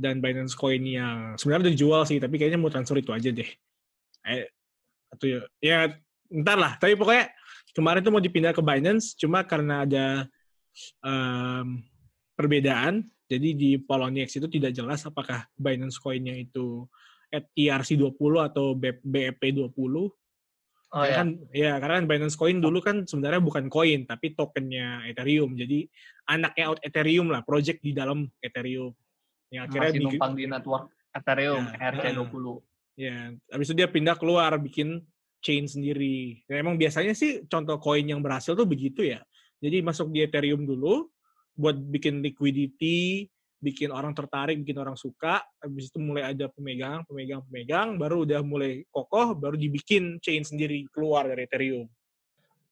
dan 0.00 0.24
Binance 0.24 0.56
Coin 0.56 0.80
yang 0.80 1.36
sebenarnya 1.36 1.68
udah 1.68 1.74
dijual 1.76 2.02
sih, 2.08 2.16
tapi 2.16 2.40
kayaknya 2.40 2.56
mau 2.56 2.72
transfer 2.72 2.96
itu 2.96 3.12
aja 3.12 3.28
deh. 3.28 3.50
Eh, 4.24 4.48
atau 5.12 5.26
ya, 5.28 5.40
ya 5.60 5.78
ntar 6.32 6.56
lah. 6.56 6.72
Tapi 6.80 6.96
pokoknya 6.96 7.28
kemarin 7.76 8.00
tuh 8.00 8.12
mau 8.16 8.24
dipindah 8.24 8.56
ke 8.56 8.64
Binance, 8.64 9.12
cuma 9.12 9.44
karena 9.44 9.84
ada 9.84 10.06
em, 11.04 11.84
perbedaan, 12.32 13.04
jadi 13.32 13.48
di 13.56 13.70
Poloniex 13.80 14.36
itu 14.36 14.48
tidak 14.52 14.76
jelas 14.76 15.00
apakah 15.08 15.48
Binance 15.56 15.96
Coin-nya 15.96 16.36
itu 16.36 16.84
at 17.32 17.48
ERC20 17.56 18.32
atau 18.52 18.76
BEP20 18.76 20.12
Oh 20.92 21.08
Ya 21.08 21.24
kan 21.24 21.28
ya 21.56 21.80
karena 21.80 22.04
kan 22.04 22.06
Binance 22.06 22.36
Coin 22.36 22.60
dulu 22.60 22.84
kan 22.84 23.08
sebenarnya 23.08 23.40
bukan 23.40 23.72
koin 23.72 24.04
tapi 24.04 24.36
tokennya 24.36 25.08
Ethereum. 25.08 25.56
Jadi 25.56 25.88
anaknya 26.28 26.64
out 26.68 26.80
Ethereum 26.84 27.32
lah, 27.32 27.40
project 27.40 27.80
di 27.80 27.96
dalam 27.96 28.28
Ethereum. 28.44 28.92
Yang 29.48 29.62
akhirnya 29.72 29.88
masih 29.88 30.00
di- 30.00 30.04
numpang 30.04 30.32
di 30.36 30.44
network 30.44 30.84
Ethereum 31.16 31.64
Ya, 31.64 31.72
ERC20. 31.80 32.44
Ya, 32.92 33.16
habis 33.48 33.72
itu 33.72 33.74
dia 33.80 33.88
pindah 33.88 34.20
keluar 34.20 34.52
bikin 34.60 35.00
chain 35.40 35.64
sendiri. 35.64 36.44
Ya, 36.44 36.60
emang 36.60 36.76
biasanya 36.76 37.16
sih 37.16 37.48
contoh 37.48 37.80
koin 37.80 38.04
yang 38.04 38.20
berhasil 38.20 38.52
tuh 38.52 38.68
begitu 38.68 39.00
ya. 39.00 39.24
Jadi 39.64 39.80
masuk 39.80 40.12
di 40.12 40.20
Ethereum 40.20 40.68
dulu 40.68 41.08
buat 41.52 41.76
bikin 41.76 42.24
liquidity, 42.24 43.28
bikin 43.62 43.94
orang 43.94 44.10
tertarik, 44.16 44.58
bikin 44.58 44.78
orang 44.80 44.98
suka. 44.98 45.44
Habis 45.62 45.92
itu 45.92 45.98
mulai 46.02 46.34
ada 46.34 46.50
pemegang, 46.50 47.06
pemegang, 47.06 47.40
pemegang, 47.46 47.94
baru 47.94 48.26
udah 48.26 48.40
mulai 48.42 48.82
kokoh, 48.90 49.38
baru 49.38 49.54
dibikin 49.54 50.18
chain 50.18 50.42
sendiri 50.42 50.88
keluar 50.90 51.28
dari 51.30 51.46
Ethereum. 51.46 51.86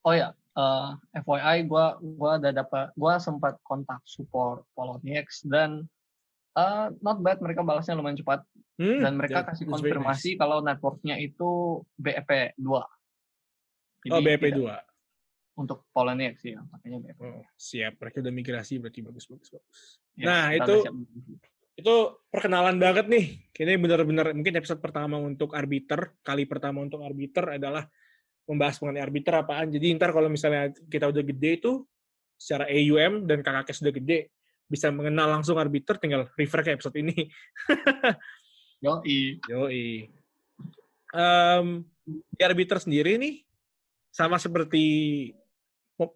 Oh 0.02 0.16
ya, 0.16 0.32
eh, 0.34 0.88
FYI 1.22 1.68
gua 1.68 2.00
gua 2.00 2.40
ada 2.40 2.50
dapat 2.50 2.90
gua 2.96 3.20
sempat 3.20 3.60
kontak 3.62 4.00
support 4.08 4.64
Poloniex 4.74 5.44
dan 5.44 5.84
eh, 6.56 6.86
not 7.04 7.20
bad 7.22 7.38
mereka 7.38 7.62
balasnya 7.62 7.94
lumayan 7.94 8.18
cepat 8.18 8.42
Hmm, 8.80 9.04
dan 9.04 9.12
mereka 9.20 9.44
that- 9.44 9.52
kasih 9.52 9.68
konfirmasi 9.68 10.30
nice. 10.34 10.40
kalau 10.40 10.64
networknya 10.64 11.20
itu 11.20 11.84
BEP 12.00 12.56
2. 12.56 12.80
Jadi 14.08 14.12
Oh, 14.16 14.24
tidak 14.24 14.56
2. 14.56 14.89
Untuk 15.60 15.92
Poloniex 15.92 16.40
ya, 16.40 16.64
makanya 16.64 17.04
BEP. 17.04 17.20
Oh, 17.20 17.44
siap. 17.52 18.00
Mereka 18.00 18.24
udah 18.24 18.32
migrasi 18.32 18.80
berarti 18.80 19.00
bagus 19.04 19.28
bagus 19.28 19.48
bagus. 19.52 19.80
Ya, 20.16 20.24
Nah, 20.24 20.44
itu-. 20.56 20.84
Itu 21.76 22.24
perkenalan 22.32 22.80
banget 22.80 23.08
nih. 23.12 23.24
Kayaknya 23.52 23.76
benar-benar 23.80 24.26
mungkin 24.32 24.56
episode 24.56 24.80
pertama 24.80 25.20
untuk 25.20 25.52
arbiter, 25.52 26.16
kali 26.24 26.48
pertama 26.48 26.80
untuk 26.80 27.04
arbiter 27.04 27.60
adalah 27.60 27.84
membahas 28.48 28.80
mengenai 28.80 29.04
arbiter 29.04 29.34
apaan. 29.36 29.68
Jadi 29.68 29.96
ntar 29.96 30.16
kalau 30.16 30.32
misalnya 30.32 30.72
kita 30.88 31.12
udah 31.12 31.22
gede 31.24 31.50
itu 31.60 31.84
secara 32.40 32.64
AUM 32.72 33.28
dan 33.28 33.44
kakaknya 33.44 33.76
sudah 33.76 33.92
gede 33.92 34.18
bisa 34.70 34.88
mengenal 34.88 35.40
langsung 35.40 35.58
arbiter 35.58 35.98
tinggal 36.00 36.30
refer 36.38 36.60
ke 36.64 36.70
episode 36.74 36.96
ini. 36.98 37.28
Yoi. 38.84 39.42
Yoi. 39.44 40.08
Em, 41.10 41.66
di 42.06 42.42
arbiter 42.42 42.78
sendiri 42.80 43.18
nih 43.18 43.42
sama 44.10 44.38
seperti 44.38 44.84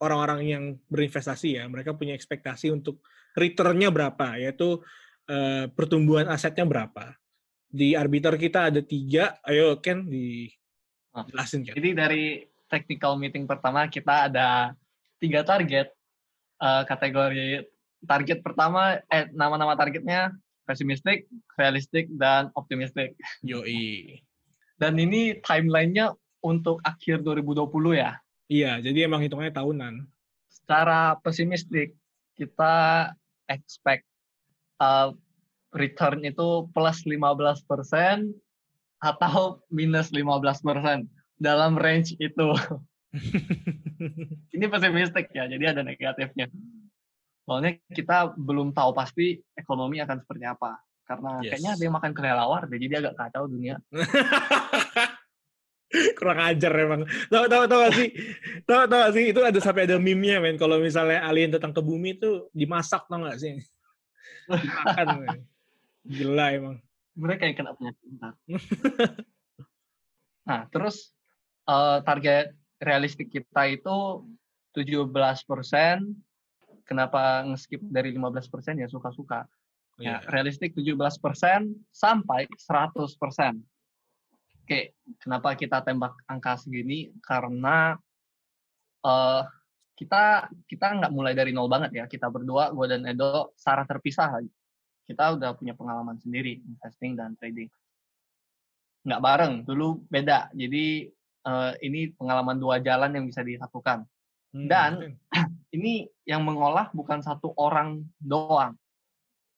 orang-orang 0.00 0.40
yang 0.48 0.64
berinvestasi 0.88 1.60
ya, 1.60 1.64
mereka 1.68 1.92
punya 1.92 2.16
ekspektasi 2.16 2.72
untuk 2.72 3.04
return-nya 3.36 3.92
berapa, 3.92 4.40
yaitu 4.40 4.80
eh, 5.28 5.68
pertumbuhan 5.72 6.28
asetnya 6.30 6.64
berapa. 6.64 7.16
Di 7.68 7.98
arbiter 7.98 8.38
kita 8.38 8.70
ada 8.70 8.80
tiga, 8.80 9.36
ayo 9.44 9.82
Ken 9.82 10.06
Ah. 11.14 11.22
dijelasin 11.26 11.62
Ken. 11.62 11.74
Jadi 11.78 11.90
dari 11.94 12.24
technical 12.66 13.14
meeting 13.14 13.46
pertama 13.46 13.86
kita 13.86 14.26
ada 14.30 14.74
tiga 15.22 15.46
target 15.46 15.92
eh, 16.58 16.82
kategori 16.86 17.68
target 18.04 18.38
pertama 18.44 19.00
eh 19.08 19.30
nama-nama 19.32 19.78
targetnya 19.78 20.34
pesimistik, 20.64 21.28
realistik 21.54 22.08
dan 22.16 22.48
optimistik. 22.56 23.14
Yoi. 23.44 24.20
Dan 24.80 24.98
ini 24.98 25.38
timelinenya 25.44 26.12
untuk 26.42 26.80
akhir 26.82 27.22
2020 27.22 27.94
ya. 27.94 28.18
Iya, 28.48 28.80
jadi 28.84 29.08
emang 29.08 29.24
hitungannya 29.24 29.54
tahunan. 29.56 29.94
Secara 30.52 31.16
pesimistik 31.20 31.96
kita 32.36 33.08
expect 33.48 34.04
uh, 34.80 35.16
return 35.72 36.22
itu 36.24 36.68
plus 36.70 37.02
15% 37.08 37.64
atau 39.00 39.60
minus 39.68 40.12
15% 40.12 41.08
dalam 41.40 41.76
range 41.76 42.16
itu. 42.20 42.48
Ini 44.54 44.64
pesimistik 44.70 45.30
ya, 45.32 45.46
jadi 45.48 45.76
ada 45.76 45.82
negatifnya. 45.82 46.48
Soalnya 47.44 47.76
kita 47.92 48.32
belum 48.36 48.72
tahu 48.72 48.96
pasti 48.96 49.36
ekonomi 49.52 50.00
akan 50.00 50.20
seperti 50.24 50.44
apa. 50.48 50.80
Karena 51.04 51.36
Yes. 51.44 51.52
kayaknya 51.52 51.72
dia 51.76 51.90
makan 51.92 52.12
kelelawar 52.16 52.64
jadi 52.64 53.04
agak 53.04 53.14
kacau 53.20 53.44
dunia. 53.44 53.76
Kurang 56.18 56.38
ajar 56.42 56.73
emang. 56.75 57.02
Tahu 57.30 57.45
tahu 57.47 57.64
tahu 57.71 57.80
gak 57.86 57.95
sih? 57.95 58.08
Tahu 58.66 58.82
tahu 58.90 59.00
gak 59.06 59.14
sih 59.14 59.25
itu 59.30 59.40
ada 59.40 59.60
sampai 59.62 59.86
ada 59.86 59.97
meme-nya 59.99 60.42
men 60.42 60.58
kalau 60.58 60.82
misalnya 60.82 61.23
alien 61.26 61.54
datang 61.54 61.71
ke 61.71 61.80
bumi 61.80 62.19
itu 62.19 62.50
dimasak 62.50 63.06
tau 63.06 63.23
gak 63.23 63.38
sih? 63.38 63.62
Dimakan. 64.50 65.06
men. 65.23 65.38
Gila 66.04 66.47
emang. 66.52 66.76
Mereka 67.14 67.42
yang 67.47 67.56
kena 67.56 67.73
penyakit 67.78 68.04
ntar. 68.19 68.34
nah, 70.49 70.66
terus 70.69 71.14
eh, 71.71 71.99
target 72.02 72.52
realistik 72.82 73.30
kita 73.30 73.62
itu 73.71 74.26
17%. 74.75 75.14
Kenapa 76.84 77.47
nge-skip 77.49 77.80
dari 77.80 78.12
15% 78.12 78.76
ya 78.76 78.90
suka-suka. 78.90 79.49
Ya, 79.97 80.19
Iya. 80.19 80.26
realistik 80.26 80.75
17% 80.75 81.71
sampai 81.95 82.50
100%. 82.58 83.62
Oke, 84.64 84.96
kenapa 85.20 85.52
kita 85.60 85.84
tembak 85.84 86.16
angka 86.24 86.56
segini? 86.56 87.12
Karena 87.20 87.92
eh 89.04 89.42
kita 89.92 90.48
kita 90.64 90.86
nggak 91.04 91.12
mulai 91.12 91.36
dari 91.36 91.52
nol 91.52 91.68
banget 91.68 91.92
ya. 91.92 92.04
Kita 92.08 92.32
berdua, 92.32 92.72
gue 92.72 92.86
dan 92.88 93.04
Edo, 93.04 93.52
secara 93.60 93.84
terpisah 93.84 94.40
lagi. 94.40 94.48
Kita 95.04 95.36
udah 95.36 95.52
punya 95.52 95.76
pengalaman 95.76 96.16
sendiri 96.16 96.64
investing 96.64 97.12
dan 97.12 97.36
trading. 97.36 97.68
Nggak 99.04 99.20
bareng, 99.20 99.54
dulu 99.68 100.00
beda. 100.08 100.48
Jadi 100.56 101.12
eh, 101.44 101.72
ini 101.84 102.08
pengalaman 102.16 102.56
dua 102.56 102.80
jalan 102.80 103.12
yang 103.12 103.28
bisa 103.28 103.44
disatukan. 103.44 104.00
Hmm, 104.56 104.64
Dan- 104.64 105.20
Ini 105.74 106.06
yang 106.22 106.46
mengolah 106.46 106.94
bukan 106.94 107.18
satu 107.18 107.50
orang 107.58 108.06
doang. 108.22 108.78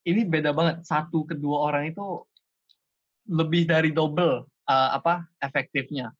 Ini 0.01 0.25
beda 0.25 0.49
banget. 0.49 0.81
Satu 0.81 1.29
kedua 1.29 1.69
orang 1.69 1.93
itu 1.93 2.25
lebih 3.29 3.69
dari 3.69 3.93
double 3.93 4.56
eh, 4.67 4.89
apa 4.93 5.27
efektifnya 5.39 6.11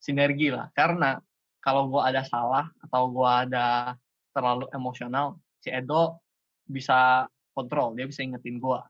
sinergi 0.00 0.54
lah. 0.54 0.70
Karena 0.72 1.18
kalau 1.60 1.90
gua 1.90 2.08
ada 2.10 2.22
salah 2.22 2.70
atau 2.86 3.10
gua 3.10 3.42
ada 3.42 3.98
terlalu 4.30 4.70
emosional, 4.70 5.40
si 5.58 5.72
Edo 5.74 6.22
bisa 6.66 7.26
kontrol, 7.56 7.98
dia 7.98 8.06
bisa 8.06 8.22
ingetin 8.22 8.62
gua. 8.62 8.86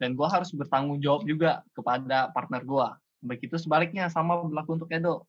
Dan 0.00 0.16
gua 0.16 0.32
harus 0.32 0.52
bertanggung 0.52 1.00
jawab 1.04 1.28
juga 1.28 1.60
kepada 1.76 2.32
partner 2.32 2.62
gua. 2.64 2.88
Begitu 3.20 3.60
sebaliknya 3.60 4.08
sama 4.08 4.40
berlaku 4.40 4.80
untuk 4.80 4.90
Edo. 4.92 5.28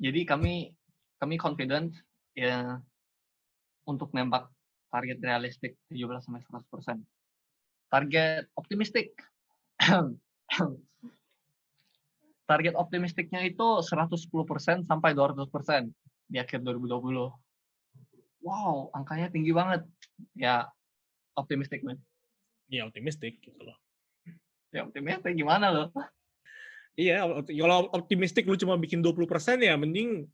Jadi 0.00 0.24
kami 0.24 0.72
kami 1.20 1.36
confident 1.38 1.92
ya 2.32 2.80
untuk 3.84 4.10
nembak 4.16 4.48
target 4.92 5.18
realistik 5.20 5.72
17 5.88 6.24
sampai 6.24 6.42
100%. 6.44 7.00
Target 7.92 8.44
optimistik. 8.56 9.12
target 12.46 12.74
optimistiknya 12.74 13.42
itu 13.46 13.82
110% 13.82 14.88
sampai 14.88 15.10
200% 15.14 15.46
di 16.28 16.38
akhir 16.40 16.60
2020. 16.64 17.30
Wow, 18.42 18.90
angkanya 18.90 19.30
tinggi 19.30 19.54
banget. 19.54 19.86
Ya, 20.34 20.66
optimistik, 21.38 21.86
men. 21.86 22.02
Iya 22.72 22.88
optimistik 22.88 23.38
gitu 23.44 23.60
loh. 23.62 23.76
Ya, 24.72 24.88
optimistik 24.88 25.36
gimana 25.36 25.68
loh? 25.68 25.88
Iya, 26.96 27.24
kalau 27.48 27.88
optimistik 27.92 28.48
lu 28.48 28.56
cuma 28.56 28.80
bikin 28.80 29.04
20% 29.04 29.60
ya 29.60 29.76
mending 29.76 30.24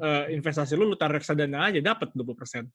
eh, 0.00 0.24
investasi 0.36 0.76
lu 0.76 0.88
lu 0.88 0.96
tarik 0.96 1.20
reksadana 1.20 1.68
aja 1.72 1.80
dapat 1.80 2.12
20% 2.12 2.68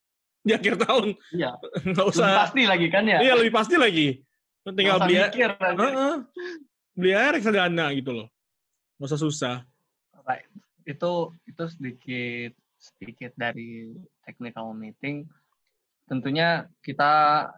di 0.43 0.51
akhir 0.51 0.75
tahun. 0.81 1.13
Iya, 1.33 1.55
Nggak 1.93 2.05
lebih 2.09 2.17
usah. 2.17 2.29
pasti 2.49 2.63
lagi 2.65 2.87
kan 2.89 3.03
ya? 3.05 3.19
Iya, 3.21 3.33
lebih 3.37 3.53
pasti 3.53 3.75
lagi. 3.77 4.07
Lu 4.65 4.71
tinggal 4.73 4.97
beli 5.05 5.15
mikir, 5.21 5.49
anjir. 5.61 5.85
Heeh. 5.85 6.13
beli 6.93 7.11
aja 7.13 7.29
reksadana 7.37 7.85
gitu 7.93 8.11
loh. 8.13 8.27
Nggak 9.03 9.19
usah 9.19 9.25
susah. 9.27 9.55
Itu 10.87 11.35
itu 11.43 11.63
sedikit 11.75 12.55
sedikit 12.79 13.35
dari 13.35 13.91
technical 14.23 14.71
meeting. 14.71 15.27
Tentunya 16.07 16.71
kita 16.79 17.11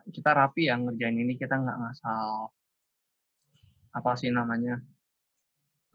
kita 0.10 0.34
rapi 0.34 0.73
yang 0.73 0.89
ngerjain 0.89 1.21
ini 1.21 1.38
kita 1.38 1.53
nggak 1.53 1.77
ngasal 1.86 2.49
apa 3.93 4.12
sih 4.17 4.34
namanya 4.34 4.81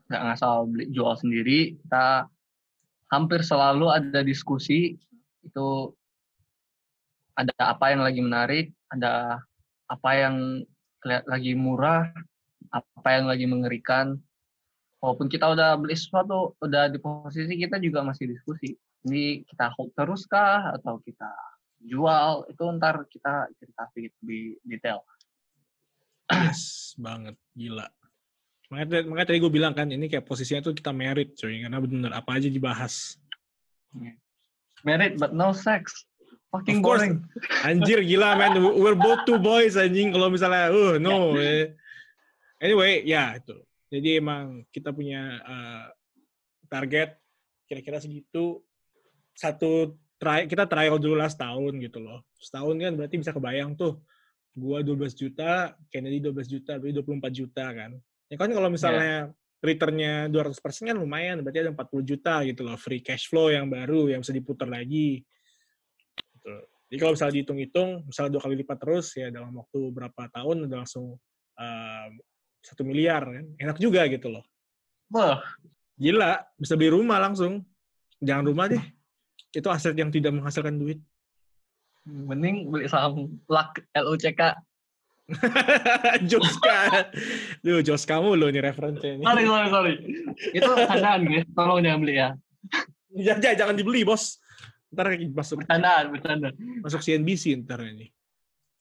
nggak 0.06 0.22
ngasal 0.22 0.70
beli 0.70 0.86
jual 0.94 1.18
sendiri. 1.18 1.82
Kita 1.82 2.30
hampir 3.10 3.42
selalu 3.42 3.90
ada 3.90 4.22
diskusi 4.22 4.94
itu 5.42 5.90
ada 7.34 7.74
apa 7.74 7.90
yang 7.90 8.06
lagi 8.06 8.22
menarik, 8.22 8.66
ada 8.86 9.42
apa 9.90 10.10
yang 10.14 10.62
lagi 11.02 11.58
murah, 11.58 12.06
apa 12.70 13.08
yang 13.18 13.26
lagi 13.26 13.50
mengerikan, 13.50 14.14
walaupun 15.00 15.26
kita 15.26 15.48
udah 15.48 15.80
beli 15.80 15.96
sesuatu, 15.96 16.54
udah 16.60 16.92
di 16.92 17.00
posisi 17.00 17.56
kita 17.56 17.80
juga 17.80 18.04
masih 18.04 18.30
diskusi. 18.30 18.76
Ini 19.08 19.48
kita 19.48 19.72
hold 19.74 19.96
terus 19.96 20.28
kah 20.28 20.76
atau 20.76 21.00
kita 21.00 21.32
jual? 21.80 22.44
Itu 22.52 22.68
ntar 22.76 23.08
kita 23.08 23.48
cerita 23.56 23.88
sedikit 23.90 24.12
lebih 24.20 24.60
detail. 24.68 25.00
Yes, 26.30 26.94
banget. 27.00 27.34
Gila. 27.56 27.88
Makanya, 28.70 29.02
makanya 29.08 29.26
tadi 29.34 29.38
gue 29.42 29.50
bilang 29.50 29.74
kan, 29.74 29.90
ini 29.90 30.06
kayak 30.06 30.22
posisinya 30.28 30.62
tuh 30.62 30.76
kita 30.76 30.94
merit, 30.94 31.34
coy. 31.34 31.58
Karena 31.58 31.80
bener 31.82 32.12
apa 32.14 32.38
aja 32.38 32.46
dibahas. 32.46 33.18
Married 34.86 35.18
but 35.18 35.34
no 35.34 35.50
sex. 35.50 36.06
Fucking 36.54 36.78
Of 36.78 36.86
course. 36.86 37.02
boring. 37.02 37.14
Anjir, 37.66 37.98
gila, 38.06 38.38
man. 38.38 38.58
We're 38.62 38.98
both 38.98 39.26
two 39.26 39.38
boys, 39.42 39.74
anjing. 39.74 40.14
Kalau 40.14 40.30
misalnya, 40.30 40.70
uh, 40.70 40.98
no. 41.02 41.34
eh. 41.38 41.74
Anyway, 42.62 43.02
ya 43.06 43.38
itu. 43.38 43.58
Jadi 43.90 44.22
emang 44.22 44.62
kita 44.70 44.94
punya 44.94 45.42
eh, 45.42 45.86
target 46.70 47.18
kira-kira 47.66 47.98
segitu 47.98 48.62
satu 49.34 49.98
try, 50.18 50.46
kita 50.46 50.66
trial 50.70 50.98
dulu 51.02 51.18
lah 51.18 51.26
setahun 51.26 51.74
gitu 51.82 51.98
loh. 51.98 52.22
Setahun 52.38 52.78
kan 52.78 52.92
berarti 52.94 53.16
bisa 53.18 53.34
kebayang 53.34 53.74
tuh 53.74 54.02
gua 54.54 54.82
12 54.82 55.14
juta, 55.14 55.74
Kennedy 55.90 56.22
12 56.22 56.46
juta, 56.46 56.78
berarti 56.78 56.94
24 57.02 57.30
juta 57.34 57.64
kan. 57.70 57.90
Ya 58.30 58.36
kan 58.38 58.50
kalau 58.54 58.70
misalnya 58.70 59.34
returnnya 59.60 60.30
200% 60.32 60.56
kan 60.88 60.96
lumayan, 60.96 61.42
berarti 61.42 61.66
ada 61.66 61.70
40 61.74 62.02
juta 62.06 62.34
gitu 62.46 62.60
loh, 62.64 62.78
free 62.78 63.02
cash 63.02 63.28
flow 63.28 63.50
yang 63.50 63.66
baru 63.68 64.10
yang 64.10 64.22
bisa 64.22 64.32
diputar 64.32 64.70
lagi. 64.70 65.22
Gitu. 66.16 66.54
Jadi 66.90 66.98
kalau 66.98 67.12
misalnya 67.14 67.34
dihitung-hitung, 67.38 67.90
misalnya 68.10 68.30
dua 68.34 68.42
kali 68.42 68.54
lipat 68.66 68.78
terus 68.82 69.06
ya 69.14 69.30
dalam 69.30 69.54
waktu 69.54 69.80
berapa 69.94 70.22
tahun 70.34 70.66
udah 70.66 70.78
langsung 70.82 71.14
um, 71.54 72.10
satu 72.60 72.84
miliar 72.84 73.24
kan, 73.24 73.46
enak 73.56 73.76
juga 73.80 74.04
gitu 74.08 74.28
loh. 74.28 74.44
Wah, 75.10 75.40
Gila, 76.00 76.40
bisa 76.56 76.80
beli 76.80 76.88
rumah 76.96 77.20
langsung. 77.20 77.60
Jangan 78.24 78.44
rumah 78.48 78.72
deh. 78.72 78.80
Itu 79.52 79.68
aset 79.68 79.92
yang 79.96 80.08
tidak 80.08 80.32
menghasilkan 80.32 80.80
duit. 80.80 81.00
mending 82.08 82.72
beli 82.72 82.88
saham 82.88 83.28
LUK 83.44 83.84
LUCK. 83.92 84.42
Joska. 86.30 86.78
Duh, 87.60 87.84
Jos 87.84 88.08
kamu 88.08 88.40
loh 88.40 88.48
nih 88.48 88.64
referensinya. 88.64 89.20
Sorry, 89.28 89.44
sorry, 89.44 89.68
sorry. 89.68 89.94
Itu 90.56 90.70
candaan 90.74 91.28
guys, 91.28 91.46
tolong 91.52 91.84
jangan 91.84 92.00
beli 92.00 92.14
ya. 92.16 92.28
Jangan, 93.12 93.54
jangan 93.60 93.76
dibeli, 93.76 94.00
bos. 94.02 94.40
Ntar 94.90 95.14
masuk 95.30 95.62
Bercandaan, 95.62 96.04
bercanda. 96.10 96.48
masuk 96.82 96.98
CNBC 97.04 97.60
ntar 97.62 97.84
ini. 97.84 98.08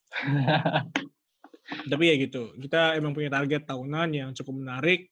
Tapi 1.70 2.04
ya 2.10 2.16
gitu, 2.18 2.54
kita 2.58 2.98
emang 2.98 3.14
punya 3.14 3.30
target 3.30 3.66
tahunan 3.66 4.10
yang 4.10 4.30
cukup 4.34 4.58
menarik. 4.58 5.10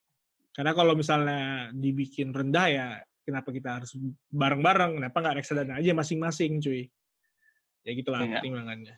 Karena 0.53 0.73
kalau 0.73 0.97
misalnya 0.97 1.69
dibikin 1.69 2.33
rendah 2.33 2.67
ya, 2.67 2.87
kenapa 3.21 3.53
kita 3.53 3.77
harus 3.81 3.93
bareng-bareng? 4.33 4.97
Kenapa 4.97 5.17
nggak 5.21 5.35
reksadana 5.43 5.77
aja 5.77 5.93
masing-masing, 5.93 6.57
cuy? 6.57 6.89
Ya 7.85 7.91
gitulah 7.93 8.25
Iya. 8.25 8.41
pertimbangannya. 8.41 8.95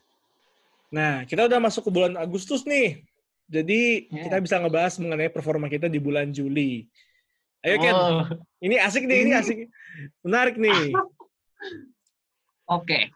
Nah, 0.90 1.22
kita 1.28 1.46
udah 1.46 1.60
masuk 1.60 1.86
ke 1.86 1.90
bulan 1.92 2.16
Agustus 2.16 2.64
nih. 2.64 3.04
Jadi 3.50 4.08
Iya. 4.08 4.22
kita 4.26 4.36
bisa 4.40 4.56
ngebahas 4.56 4.96
mengenai 4.98 5.28
performa 5.28 5.68
kita 5.68 5.86
di 5.86 6.00
bulan 6.00 6.32
Juli. 6.32 6.88
Ayo 7.60 7.76
Ken, 7.76 7.92
Oh, 7.92 8.24
ini 8.64 8.80
asik 8.80 9.04
nih, 9.04 9.28
ini 9.28 9.36
Ini- 9.36 9.38
asik. 9.38 9.58
Menarik 10.24 10.56
nih. 10.56 10.96
Oke. 12.70 13.12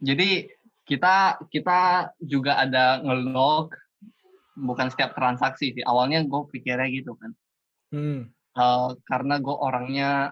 Jadi 0.00 0.48
kita 0.84 1.40
kita 1.48 2.12
juga 2.20 2.60
ada 2.60 3.00
ngelog 3.00 3.72
bukan 4.54 4.88
setiap 4.92 5.16
transaksi 5.16 5.74
sih. 5.74 5.84
Awalnya 5.84 6.24
gue 6.28 6.40
pikirnya 6.52 6.88
gitu 6.92 7.16
kan. 7.18 7.32
Hmm. 7.90 8.30
Eh, 8.54 8.90
karena 9.08 9.42
gue 9.42 9.56
orangnya 9.56 10.30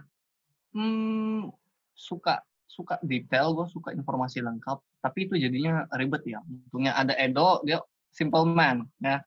hmm, 0.76 1.50
suka 1.96 2.44
suka 2.70 2.96
detail, 3.04 3.52
gue 3.52 3.66
suka 3.68 3.92
informasi 3.92 4.40
lengkap. 4.40 4.78
Tapi 5.02 5.18
itu 5.28 5.34
jadinya 5.36 5.84
ribet 5.98 6.22
ya. 6.24 6.40
Untungnya 6.46 6.94
ada 6.94 7.12
Edo, 7.18 7.60
dia 7.66 7.82
simple 8.14 8.46
man 8.46 8.86
ya. 9.02 9.20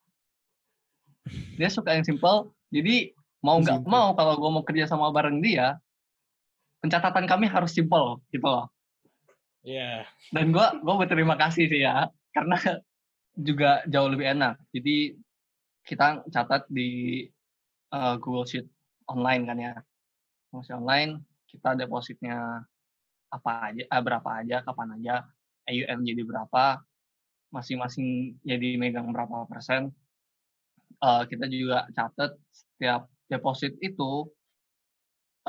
Dia 1.57 1.69
suka 1.69 1.93
yang 1.93 2.05
simple. 2.07 2.53
Jadi 2.69 3.13
mau 3.43 3.61
nggak 3.61 3.85
mau 3.85 4.17
kalau 4.17 4.33
gue 4.39 4.49
mau 4.49 4.63
kerja 4.65 4.89
sama 4.89 5.13
bareng 5.13 5.41
dia, 5.43 5.77
pencatatan 6.81 7.25
kami 7.29 7.45
harus 7.45 7.73
simple 7.73 8.23
gitu 8.29 8.45
loh. 8.45 8.69
Ya. 9.65 10.05
Dan 10.29 10.53
gue 10.53 10.67
gue 10.85 10.95
berterima 10.95 11.33
kasih 11.41 11.65
sih 11.65 11.81
ya, 11.81 12.05
karena 12.37 12.57
juga 13.33 13.81
jauh 13.89 14.13
lebih 14.13 14.37
enak. 14.37 14.61
Jadi 14.69 15.17
kita 15.81 16.21
catat 16.29 16.69
di 16.69 17.25
uh, 17.89 18.15
Google 18.21 18.45
Sheet 18.45 18.69
online 19.09 19.43
kan 19.49 19.57
ya. 19.57 19.73
Sheet 20.53 20.77
online 20.77 21.25
kita 21.49 21.73
depositnya 21.73 22.61
apa 23.33 23.73
aja, 23.73 23.83
eh, 23.89 24.01
berapa 24.05 24.29
aja, 24.43 24.61
kapan 24.63 25.01
aja, 25.01 25.15
AUM 25.67 25.99
jadi 26.05 26.21
berapa, 26.23 26.79
masing-masing 27.51 28.37
jadi 28.45 28.77
megang 28.79 29.09
berapa 29.11 29.49
persen. 29.49 29.89
Eh, 31.01 31.23
kita 31.27 31.49
juga 31.49 31.89
catat 31.91 32.37
setiap 32.53 33.09
deposit 33.27 33.73
itu 33.81 34.29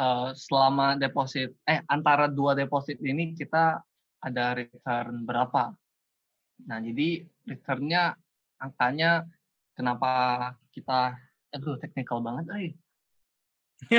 eh, 0.01 0.31
selama 0.33 0.97
deposit 0.97 1.53
eh 1.69 1.85
antara 1.87 2.27
dua 2.33 2.57
deposit 2.57 2.97
ini 3.05 3.37
kita 3.37 3.83
ada 4.23 4.57
return 4.57 5.25
berapa. 5.27 5.77
Nah, 6.65 6.79
jadi 6.81 7.25
returnnya 7.45 8.17
angkanya 8.57 9.29
kenapa 9.77 10.13
kita 10.73 11.21
aduh 11.53 11.77
technical 11.81 12.25
banget 12.25 12.45
eh. 12.57 12.73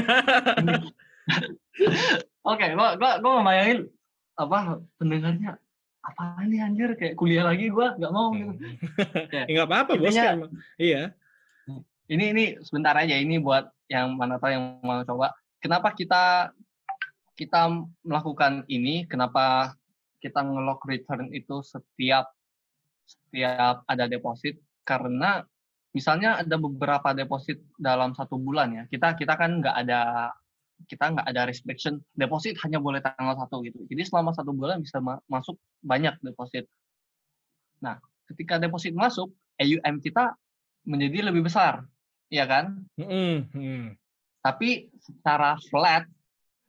Oke, 2.47 2.65
gua 2.73 2.97
gua 2.97 3.21
gua 3.21 3.31
ngebayangin 3.41 3.79
apa 4.37 4.81
pendengarnya 4.97 5.51
apa 6.01 6.39
nih 6.47 6.63
anjir 6.63 6.89
kayak 6.95 7.17
kuliah 7.19 7.43
lagi 7.45 7.67
gua 7.69 7.93
nggak 7.97 8.13
mau 8.13 8.33
gitu. 8.37 8.51
Ya, 9.33 9.45
nggak 9.45 9.67
apa-apa, 9.69 9.91
bos. 9.99 10.15
Kan. 10.15 10.49
Iya. 10.79 11.13
Ini 12.07 12.25
ini 12.31 12.43
sebentar 12.63 12.95
aja 12.95 13.19
ini 13.19 13.35
buat 13.37 13.67
yang 13.91 14.15
mana 14.15 14.39
tahu 14.39 14.51
yang 14.55 14.79
mau 14.79 15.03
coba. 15.03 15.35
Kenapa 15.59 15.91
kita 15.91 16.55
kita 17.35 17.69
melakukan 18.01 18.63
ini? 18.71 19.03
Kenapa 19.05 19.75
kita 20.27 20.43
nge-lock 20.43 20.83
return 20.83 21.31
itu 21.31 21.63
setiap 21.63 22.27
setiap 23.07 23.87
ada 23.87 24.05
deposit? 24.11 24.59
Karena 24.83 25.39
misalnya 25.95 26.43
ada 26.43 26.55
beberapa 26.59 27.15
deposit 27.15 27.63
dalam 27.79 28.11
satu 28.11 28.35
bulan 28.35 28.75
ya. 28.75 28.83
Kita 28.91 29.15
kita 29.15 29.39
kan 29.39 29.63
nggak 29.63 29.75
ada 29.87 30.31
kita 30.85 31.09
nggak 31.09 31.27
ada 31.33 31.41
restriction 31.49 31.97
deposit 32.13 32.53
hanya 32.61 32.77
boleh 32.77 33.01
tanggal 33.01 33.33
satu 33.39 33.65
gitu. 33.65 33.81
Jadi 33.89 34.03
selama 34.05 34.35
satu 34.35 34.53
bulan 34.53 34.83
bisa 34.83 35.01
ma- 35.01 35.23
masuk 35.25 35.57
banyak 35.81 36.19
deposit. 36.21 36.69
Nah, 37.81 37.97
ketika 38.29 38.61
deposit 38.61 38.93
masuk, 38.93 39.33
AUM 39.57 39.97
kita 40.03 40.37
menjadi 40.85 41.33
lebih 41.33 41.49
besar, 41.49 41.81
ya 42.29 42.45
kan? 42.45 42.85
Mm. 42.93 43.97
Tapi 44.45 44.93
secara 45.01 45.57
flat 45.65 46.05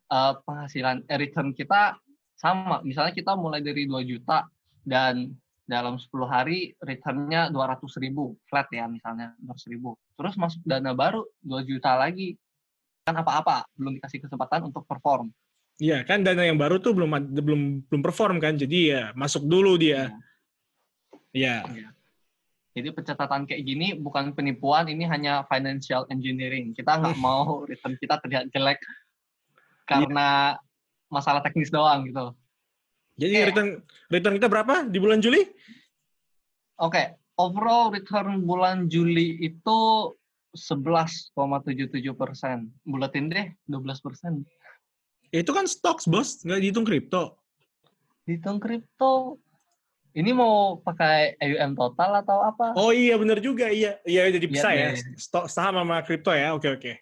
eh, 0.08 0.34
penghasilan 0.40 1.04
eh, 1.04 1.18
return 1.20 1.52
kita 1.52 2.00
sama. 2.38 2.80
Misalnya 2.86 3.12
kita 3.12 3.34
mulai 3.34 3.60
dari 3.60 3.84
2 3.84 3.98
juta 4.06 4.46
dan 4.86 5.34
dalam 5.68 6.00
10 6.00 6.08
hari 6.24 6.72
returnnya 6.80 7.52
200 7.52 7.84
ribu 8.00 8.40
flat 8.48 8.72
ya 8.72 8.88
misalnya 8.88 9.36
200 9.44 9.68
ribu. 9.74 9.98
Terus 10.16 10.34
masuk 10.40 10.64
dana 10.64 10.96
baru 10.96 11.26
2 11.44 11.68
juta 11.68 11.92
lagi 11.98 12.38
kan 13.04 13.20
apa-apa 13.20 13.68
belum 13.76 14.00
dikasih 14.00 14.24
kesempatan 14.24 14.72
untuk 14.72 14.88
perform. 14.88 15.28
Iya, 15.78 16.02
kan 16.02 16.26
dana 16.26 16.42
yang 16.42 16.58
baru 16.58 16.82
tuh 16.82 16.90
belum 16.96 17.10
belum 17.30 17.62
belum 17.86 18.02
perform 18.02 18.40
kan. 18.40 18.56
Jadi 18.56 18.96
ya 18.96 19.12
masuk 19.14 19.44
dulu 19.44 19.76
dia. 19.76 20.10
Iya. 21.30 21.62
Jadi 22.74 22.88
pencatatan 22.94 23.46
kayak 23.46 23.62
gini 23.62 23.94
bukan 23.98 24.34
penipuan, 24.34 24.86
ini 24.86 25.06
hanya 25.06 25.42
financial 25.46 26.06
engineering. 26.10 26.74
Kita 26.74 26.98
nggak 26.98 27.18
mau 27.26 27.62
return 27.66 27.94
kita 27.98 28.18
terlihat 28.22 28.50
jelek 28.50 28.80
karena 29.88 30.58
masalah 31.08 31.40
teknis 31.40 31.68
doang 31.68 32.04
gitu. 32.06 32.32
Jadi 33.18 33.32
Kayak- 33.34 33.48
return 33.50 33.68
return 34.08 34.34
kita 34.38 34.48
berapa 34.48 34.74
di 34.86 34.98
bulan 35.02 35.18
Juli? 35.18 35.42
Oke, 36.78 37.02
overall 37.34 37.90
return 37.90 38.46
bulan 38.46 38.86
Juli 38.86 39.42
itu 39.42 39.78
11,77 40.54 41.34
persen. 42.14 42.70
Bulatin 42.86 43.26
deh, 43.28 43.50
12 43.66 43.98
persen. 43.98 44.46
Itu 45.28 45.50
kan 45.52 45.66
stocks, 45.66 46.06
bos. 46.06 46.40
Nggak 46.46 46.60
dihitung 46.62 46.86
kripto. 46.86 47.36
Hitung 48.24 48.62
kripto. 48.62 49.36
Ini 50.16 50.32
mau 50.32 50.80
pakai 50.80 51.36
AUM 51.36 51.76
total 51.76 52.24
atau 52.24 52.40
apa? 52.42 52.72
Oh 52.74 52.90
iya, 52.90 53.14
bener 53.20 53.38
juga. 53.38 53.68
Iya, 53.68 54.00
iya 54.08 54.24
jadi 54.32 54.46
bisa 54.48 54.72
Iya 54.72 54.78
ya. 54.78 54.88
deh. 54.96 55.20
Stok 55.20 55.46
saham 55.52 55.78
sama 55.84 56.00
kripto 56.00 56.32
ya. 56.32 56.56
Oke, 56.56 56.70
oke. 56.72 56.92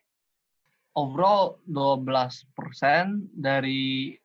Overall 0.96 1.60
12 1.68 2.56
persen 2.56 3.28
dari 3.30 4.16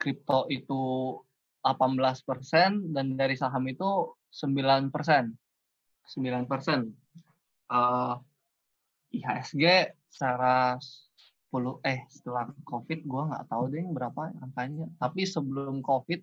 kripto 0.00 0.48
itu 0.48 1.12
18 1.60 2.00
persen 2.24 2.92
dan 2.96 3.16
dari 3.16 3.36
saham 3.36 3.64
itu 3.68 4.08
9 4.32 4.88
persen. 4.88 5.36
9 6.08 6.48
persen. 6.48 6.88
Eh, 7.68 8.14
IHSG 9.14 9.64
secara 10.10 10.76
10 10.80 11.78
eh 11.86 12.02
setelah 12.10 12.50
COVID 12.66 13.00
gua 13.06 13.22
nggak 13.30 13.46
tahu 13.46 13.64
deh 13.70 13.84
berapa 13.86 14.32
angkanya. 14.42 14.88
Tapi 14.98 15.22
sebelum 15.28 15.84
COVID 15.84 16.20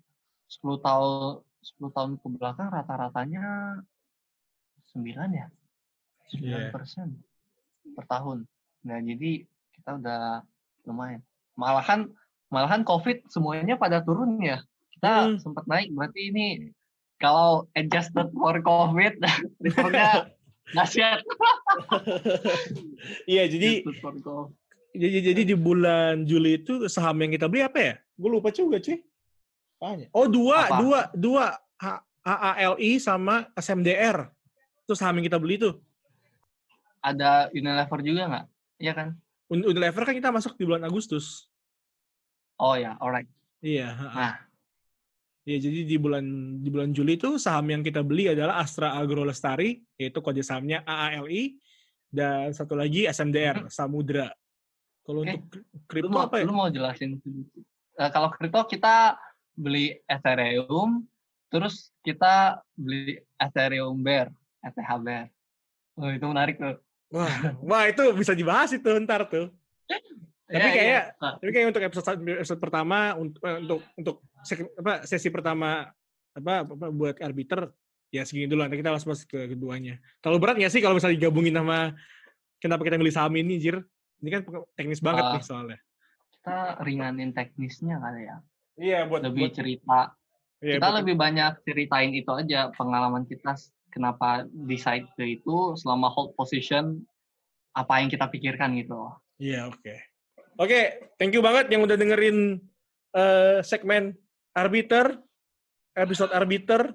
10 0.50 0.82
tahun 0.82 1.40
10 1.62 1.94
tahun 1.94 2.12
ke 2.20 2.26
belakang 2.36 2.68
rata-ratanya 2.68 3.78
9 4.92 5.30
ya. 5.30 5.46
9 6.34 6.42
Iya. 6.42 6.68
persen 6.74 7.16
per 7.96 8.04
tahun. 8.06 8.44
Nah 8.84 8.98
jadi 9.00 9.46
kita 9.82 9.98
udah 9.98 10.22
lumayan. 10.86 11.18
Malahan 11.58 12.06
malahan 12.48 12.86
COVID 12.86 13.26
semuanya 13.26 13.74
pada 13.74 13.98
turun 13.98 14.38
ya. 14.38 14.62
Kita 14.94 15.34
Hmm. 15.34 15.42
sempat 15.42 15.66
naik 15.66 15.90
berarti 15.90 16.30
ini 16.30 16.46
kalau 17.18 17.66
adjusted 17.74 18.30
for 18.30 18.54
COVID 18.62 19.18
returnnya 19.66 20.30
Nasihat. 20.72 21.20
Iya, 23.26 23.44
jadi 23.44 23.82
jadi 24.94 25.18
jadi 25.20 25.42
di 25.44 25.56
bulan 25.58 26.24
Juli 26.24 26.62
itu 26.62 26.86
saham 26.88 27.18
yang 27.20 27.34
kita 27.34 27.44
beli 27.50 27.66
apa 27.66 27.78
ya? 27.82 27.94
Gue 28.16 28.30
lupa 28.32 28.48
juga 28.54 28.78
cuy. 28.80 29.02
Apanya? 29.76 30.06
Oh 30.14 30.30
dua, 30.30 30.56
Apa? 30.70 30.78
dua, 30.80 31.00
dua 31.12 31.44
HALI 32.24 32.96
sama 33.02 33.50
SMDR. 33.52 34.30
Itu 34.86 34.94
saham 34.94 35.18
yang 35.20 35.26
kita 35.28 35.36
beli 35.42 35.58
tuh. 35.60 35.76
Ada 37.02 37.50
Unilever 37.52 38.00
juga 38.00 38.22
nggak? 38.30 38.46
Iya 38.78 38.92
kan? 38.94 39.08
Un- 39.52 39.68
Unilever 39.68 40.02
kan 40.08 40.16
kita 40.16 40.32
masuk 40.32 40.56
di 40.56 40.64
bulan 40.64 40.82
Agustus. 40.88 41.46
Oh 42.56 42.72
ya, 42.72 42.96
alright. 42.96 43.28
Iya. 43.60 43.92
Nah. 43.92 44.36
Iya, 45.42 45.58
jadi 45.58 45.80
di 45.82 45.96
bulan 45.98 46.24
di 46.62 46.70
bulan 46.70 46.94
Juli 46.94 47.18
itu 47.18 47.34
saham 47.34 47.66
yang 47.66 47.82
kita 47.82 47.98
beli 48.06 48.30
adalah 48.30 48.62
Astra 48.62 48.94
Agro 48.94 49.26
Lestari, 49.26 49.82
yaitu 49.98 50.22
kode 50.22 50.38
sahamnya 50.38 50.86
AALI, 50.86 51.58
dan 52.06 52.54
satu 52.54 52.78
lagi 52.78 53.10
SMDR, 53.10 53.66
Samudra. 53.66 54.30
Kalau 55.02 55.26
Oke. 55.26 55.34
untuk 55.34 55.42
Lu 55.58 55.82
kripto 55.90 56.14
mau, 56.14 56.30
apa 56.30 56.36
ya? 56.38 56.44
lu 56.46 56.54
mau 56.54 56.70
jelasin 56.70 57.18
sedikit? 57.18 57.58
Eh, 57.98 58.10
kalau 58.14 58.30
kripto 58.30 58.70
kita 58.70 59.18
beli 59.58 59.98
Ethereum, 60.06 61.02
terus 61.50 61.90
kita 62.06 62.62
beli 62.78 63.18
Ethereum 63.34 63.98
Bear, 63.98 64.30
ETH 64.62 64.78
Bear. 65.02 65.26
Oh, 65.98 66.06
itu 66.06 66.22
menarik 66.24 66.56
tuh. 66.56 66.78
Wah, 67.12 67.28
wah 67.60 67.84
itu 67.86 68.02
bisa 68.16 68.32
dibahas 68.32 68.72
itu 68.72 68.88
ntar 69.04 69.28
tuh. 69.28 69.52
Tapi 70.48 70.56
Iya, 70.58 70.68
kayak-. 70.68 71.06
Nah, 71.16 71.32
Tapi 71.36 71.50
kayak 71.50 71.66
untuk 71.68 71.82
episode 71.82 72.08
episode 72.40 72.60
pertama 72.60 72.98
untuk 73.14 73.40
eh, 73.40 73.56
untuk 73.60 73.80
untuk 73.94 74.16
sek- 74.42 74.72
apa 74.74 75.04
sesi 75.04 75.28
pertama 75.28 75.88
apa, 76.32 76.52
apa 76.64 76.86
buat 76.88 77.16
arbiter 77.20 77.68
ya 78.08 78.24
segini 78.24 78.44
dulu 78.44 78.60
nanti 78.60 78.76
kita 78.76 78.92
langsung 78.92 79.12
masuk 79.12 79.28
ke 79.28 79.40
keduanya. 79.52 79.96
Terlalu 80.20 80.38
berat 80.40 80.56
nggak 80.56 80.72
sih 80.72 80.80
kalau 80.80 80.96
misalnya 80.96 81.16
digabungin 81.16 81.52
sama 81.52 81.92
kenapa 82.58 82.82
kita 82.82 82.96
milih 82.96 83.12
saham 83.12 83.32
ini, 83.34 83.56
Jir? 83.56 83.80
Ini 84.20 84.28
kan 84.30 84.40
teknis 84.72 85.00
banget 85.00 85.22
Ah. 85.22 85.32
nih 85.34 85.44
soalnya. 85.44 85.78
kita 86.32 86.58
ringanin 86.82 87.30
teknisnya 87.30 88.02
kali 88.02 88.26
ya. 88.26 88.36
Iya, 88.74 88.98
buat 89.06 89.22
Lebih 89.22 89.54
cerita. 89.54 90.10
iya, 90.58 90.74
kita 90.74 90.84
buat- 90.84 90.98
lebih 90.98 91.14
banyak 91.14 91.52
ceritain 91.62 92.10
itu 92.10 92.28
aja 92.28 92.66
pengalaman 92.72 93.22
kita 93.22 93.54
kenapa 93.92 94.48
decide 94.48 95.06
ke 95.14 95.36
itu 95.38 95.76
selama 95.76 96.08
hold 96.08 96.32
position 96.34 97.04
apa 97.76 98.00
yang 98.00 98.08
kita 98.08 98.26
pikirkan 98.28 98.72
gitu. 98.80 99.12
Iya, 99.36 99.68
oke. 99.68 99.94
Oke, 100.60 101.12
thank 101.16 101.32
you 101.32 101.40
banget 101.44 101.68
yang 101.72 101.84
udah 101.84 101.96
dengerin 101.96 102.60
eh, 103.16 103.58
segmen 103.64 104.16
Arbiter, 104.52 105.16
episode 105.96 106.32
Arbiter. 106.32 106.92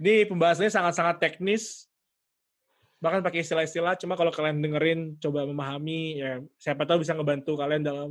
Ini 0.00 0.26
pembahasannya 0.28 0.72
sangat-sangat 0.72 1.16
teknis. 1.20 1.86
Bahkan 3.02 3.20
pakai 3.20 3.42
istilah-istilah, 3.44 3.98
cuma 3.98 4.14
kalau 4.14 4.30
kalian 4.30 4.62
dengerin, 4.62 5.00
coba 5.18 5.44
memahami, 5.44 6.22
ya 6.22 6.38
siapa 6.56 6.86
tahu 6.86 7.02
bisa 7.02 7.12
ngebantu 7.18 7.58
kalian 7.58 7.82
dalam 7.82 8.10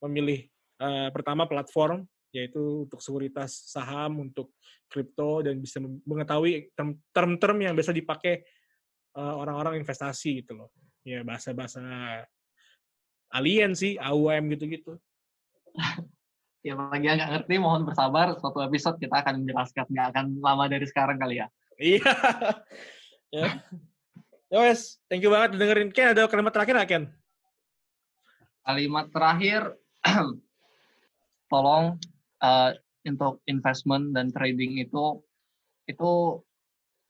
memilih 0.00 0.46
eh, 0.80 1.08
pertama 1.12 1.44
platform, 1.44 2.06
yaitu 2.30 2.86
untuk 2.86 3.02
sekuritas 3.02 3.70
saham, 3.70 4.30
untuk 4.30 4.54
kripto, 4.90 5.42
dan 5.42 5.58
bisa 5.58 5.82
mengetahui 5.82 6.70
term- 6.74 6.98
term-term 7.10 7.58
yang 7.62 7.74
biasa 7.74 7.94
dipakai 7.94 8.42
eh, 9.10 9.34
orang-orang 9.34 9.82
investasi 9.82 10.46
gitu 10.46 10.54
loh. 10.54 10.70
Ya, 11.02 11.26
bahasa-bahasa 11.26 11.82
alien 13.34 13.72
sih, 13.74 13.98
AUM 13.98 14.54
gitu-gitu. 14.56 14.98
Ya 16.60 16.76
bagi 16.76 17.08
yang 17.08 17.16
nggak 17.16 17.32
ngerti 17.40 17.54
mohon 17.56 17.88
bersabar 17.88 18.36
suatu 18.36 18.60
episode 18.60 19.00
kita 19.00 19.24
akan 19.24 19.40
menjelaskan 19.40 19.88
nggak 19.88 20.06
akan 20.12 20.24
lama 20.44 20.68
dari 20.68 20.84
sekarang 20.84 21.16
kali 21.16 21.40
ya. 21.40 21.48
Iya. 21.80 22.12
ya. 23.40 23.48
Ya 24.52 24.58
wes, 24.68 25.00
thank 25.08 25.24
you 25.24 25.32
banget 25.32 25.56
dengerin. 25.56 25.88
Ken, 25.88 26.12
ada 26.12 26.28
kalimat 26.28 26.52
terakhir 26.52 26.74
nggak, 26.76 26.90
Ken? 26.92 27.04
Kalimat 28.60 29.06
terakhir 29.08 29.72
tolong 31.52 31.96
eh, 32.42 32.70
untuk 33.08 33.40
investment 33.48 34.12
dan 34.12 34.28
trading 34.32 34.80
itu 34.80 35.20
itu 35.88 36.12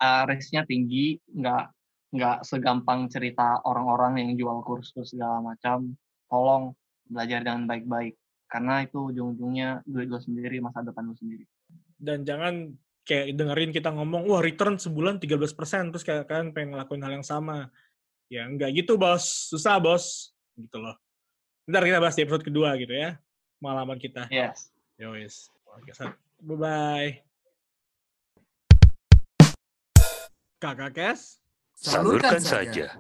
eh, 0.03 0.23
risknya 0.27 0.63
tinggi 0.67 1.19
nggak 1.31 1.65
nggak 2.11 2.43
segampang 2.43 3.07
cerita 3.07 3.63
orang-orang 3.63 4.19
yang 4.19 4.31
jual 4.35 4.59
kursus 4.67 5.15
segala 5.15 5.43
macam. 5.43 5.95
Tolong 6.31 6.75
belajar 7.07 7.43
dengan 7.43 7.67
baik-baik 7.67 8.15
karena 8.51 8.83
itu 8.83 9.15
ujung-ujungnya 9.15 9.87
duit 9.87 10.11
lo 10.11 10.19
sendiri 10.19 10.59
masa 10.59 10.83
depan 10.83 11.07
lo 11.07 11.15
sendiri. 11.15 11.47
Dan 11.95 12.27
jangan 12.27 12.75
kayak 13.07 13.35
dengerin 13.39 13.71
kita 13.71 13.95
ngomong, 13.95 14.27
wah 14.27 14.43
return 14.43 14.79
sebulan 14.79 15.23
13%, 15.23 15.95
terus 15.95 16.05
kayak 16.07 16.27
kalian 16.27 16.51
pengen 16.51 16.75
ngelakuin 16.75 17.03
hal 17.03 17.13
yang 17.23 17.27
sama. 17.27 17.71
Ya 18.31 18.47
enggak 18.47 18.75
gitu, 18.75 18.99
bos. 18.99 19.51
Susah, 19.51 19.79
bos. 19.79 20.35
Gitu 20.59 20.79
loh. 20.79 20.95
Ntar 21.67 21.87
kita 21.87 21.99
bahas 22.03 22.15
di 22.19 22.23
episode 22.27 22.47
kedua 22.47 22.75
gitu 22.79 22.95
ya. 22.95 23.19
Pengalaman 23.63 23.99
kita. 23.99 24.27
Yes. 24.31 24.71
Wes. 25.09 25.49
Oke. 25.73 25.93
Bye-bye. 26.45 27.25
Kakak 30.61 30.93
Kes. 30.93 31.41
Salurkan 31.81 32.37
saja. 32.37 32.93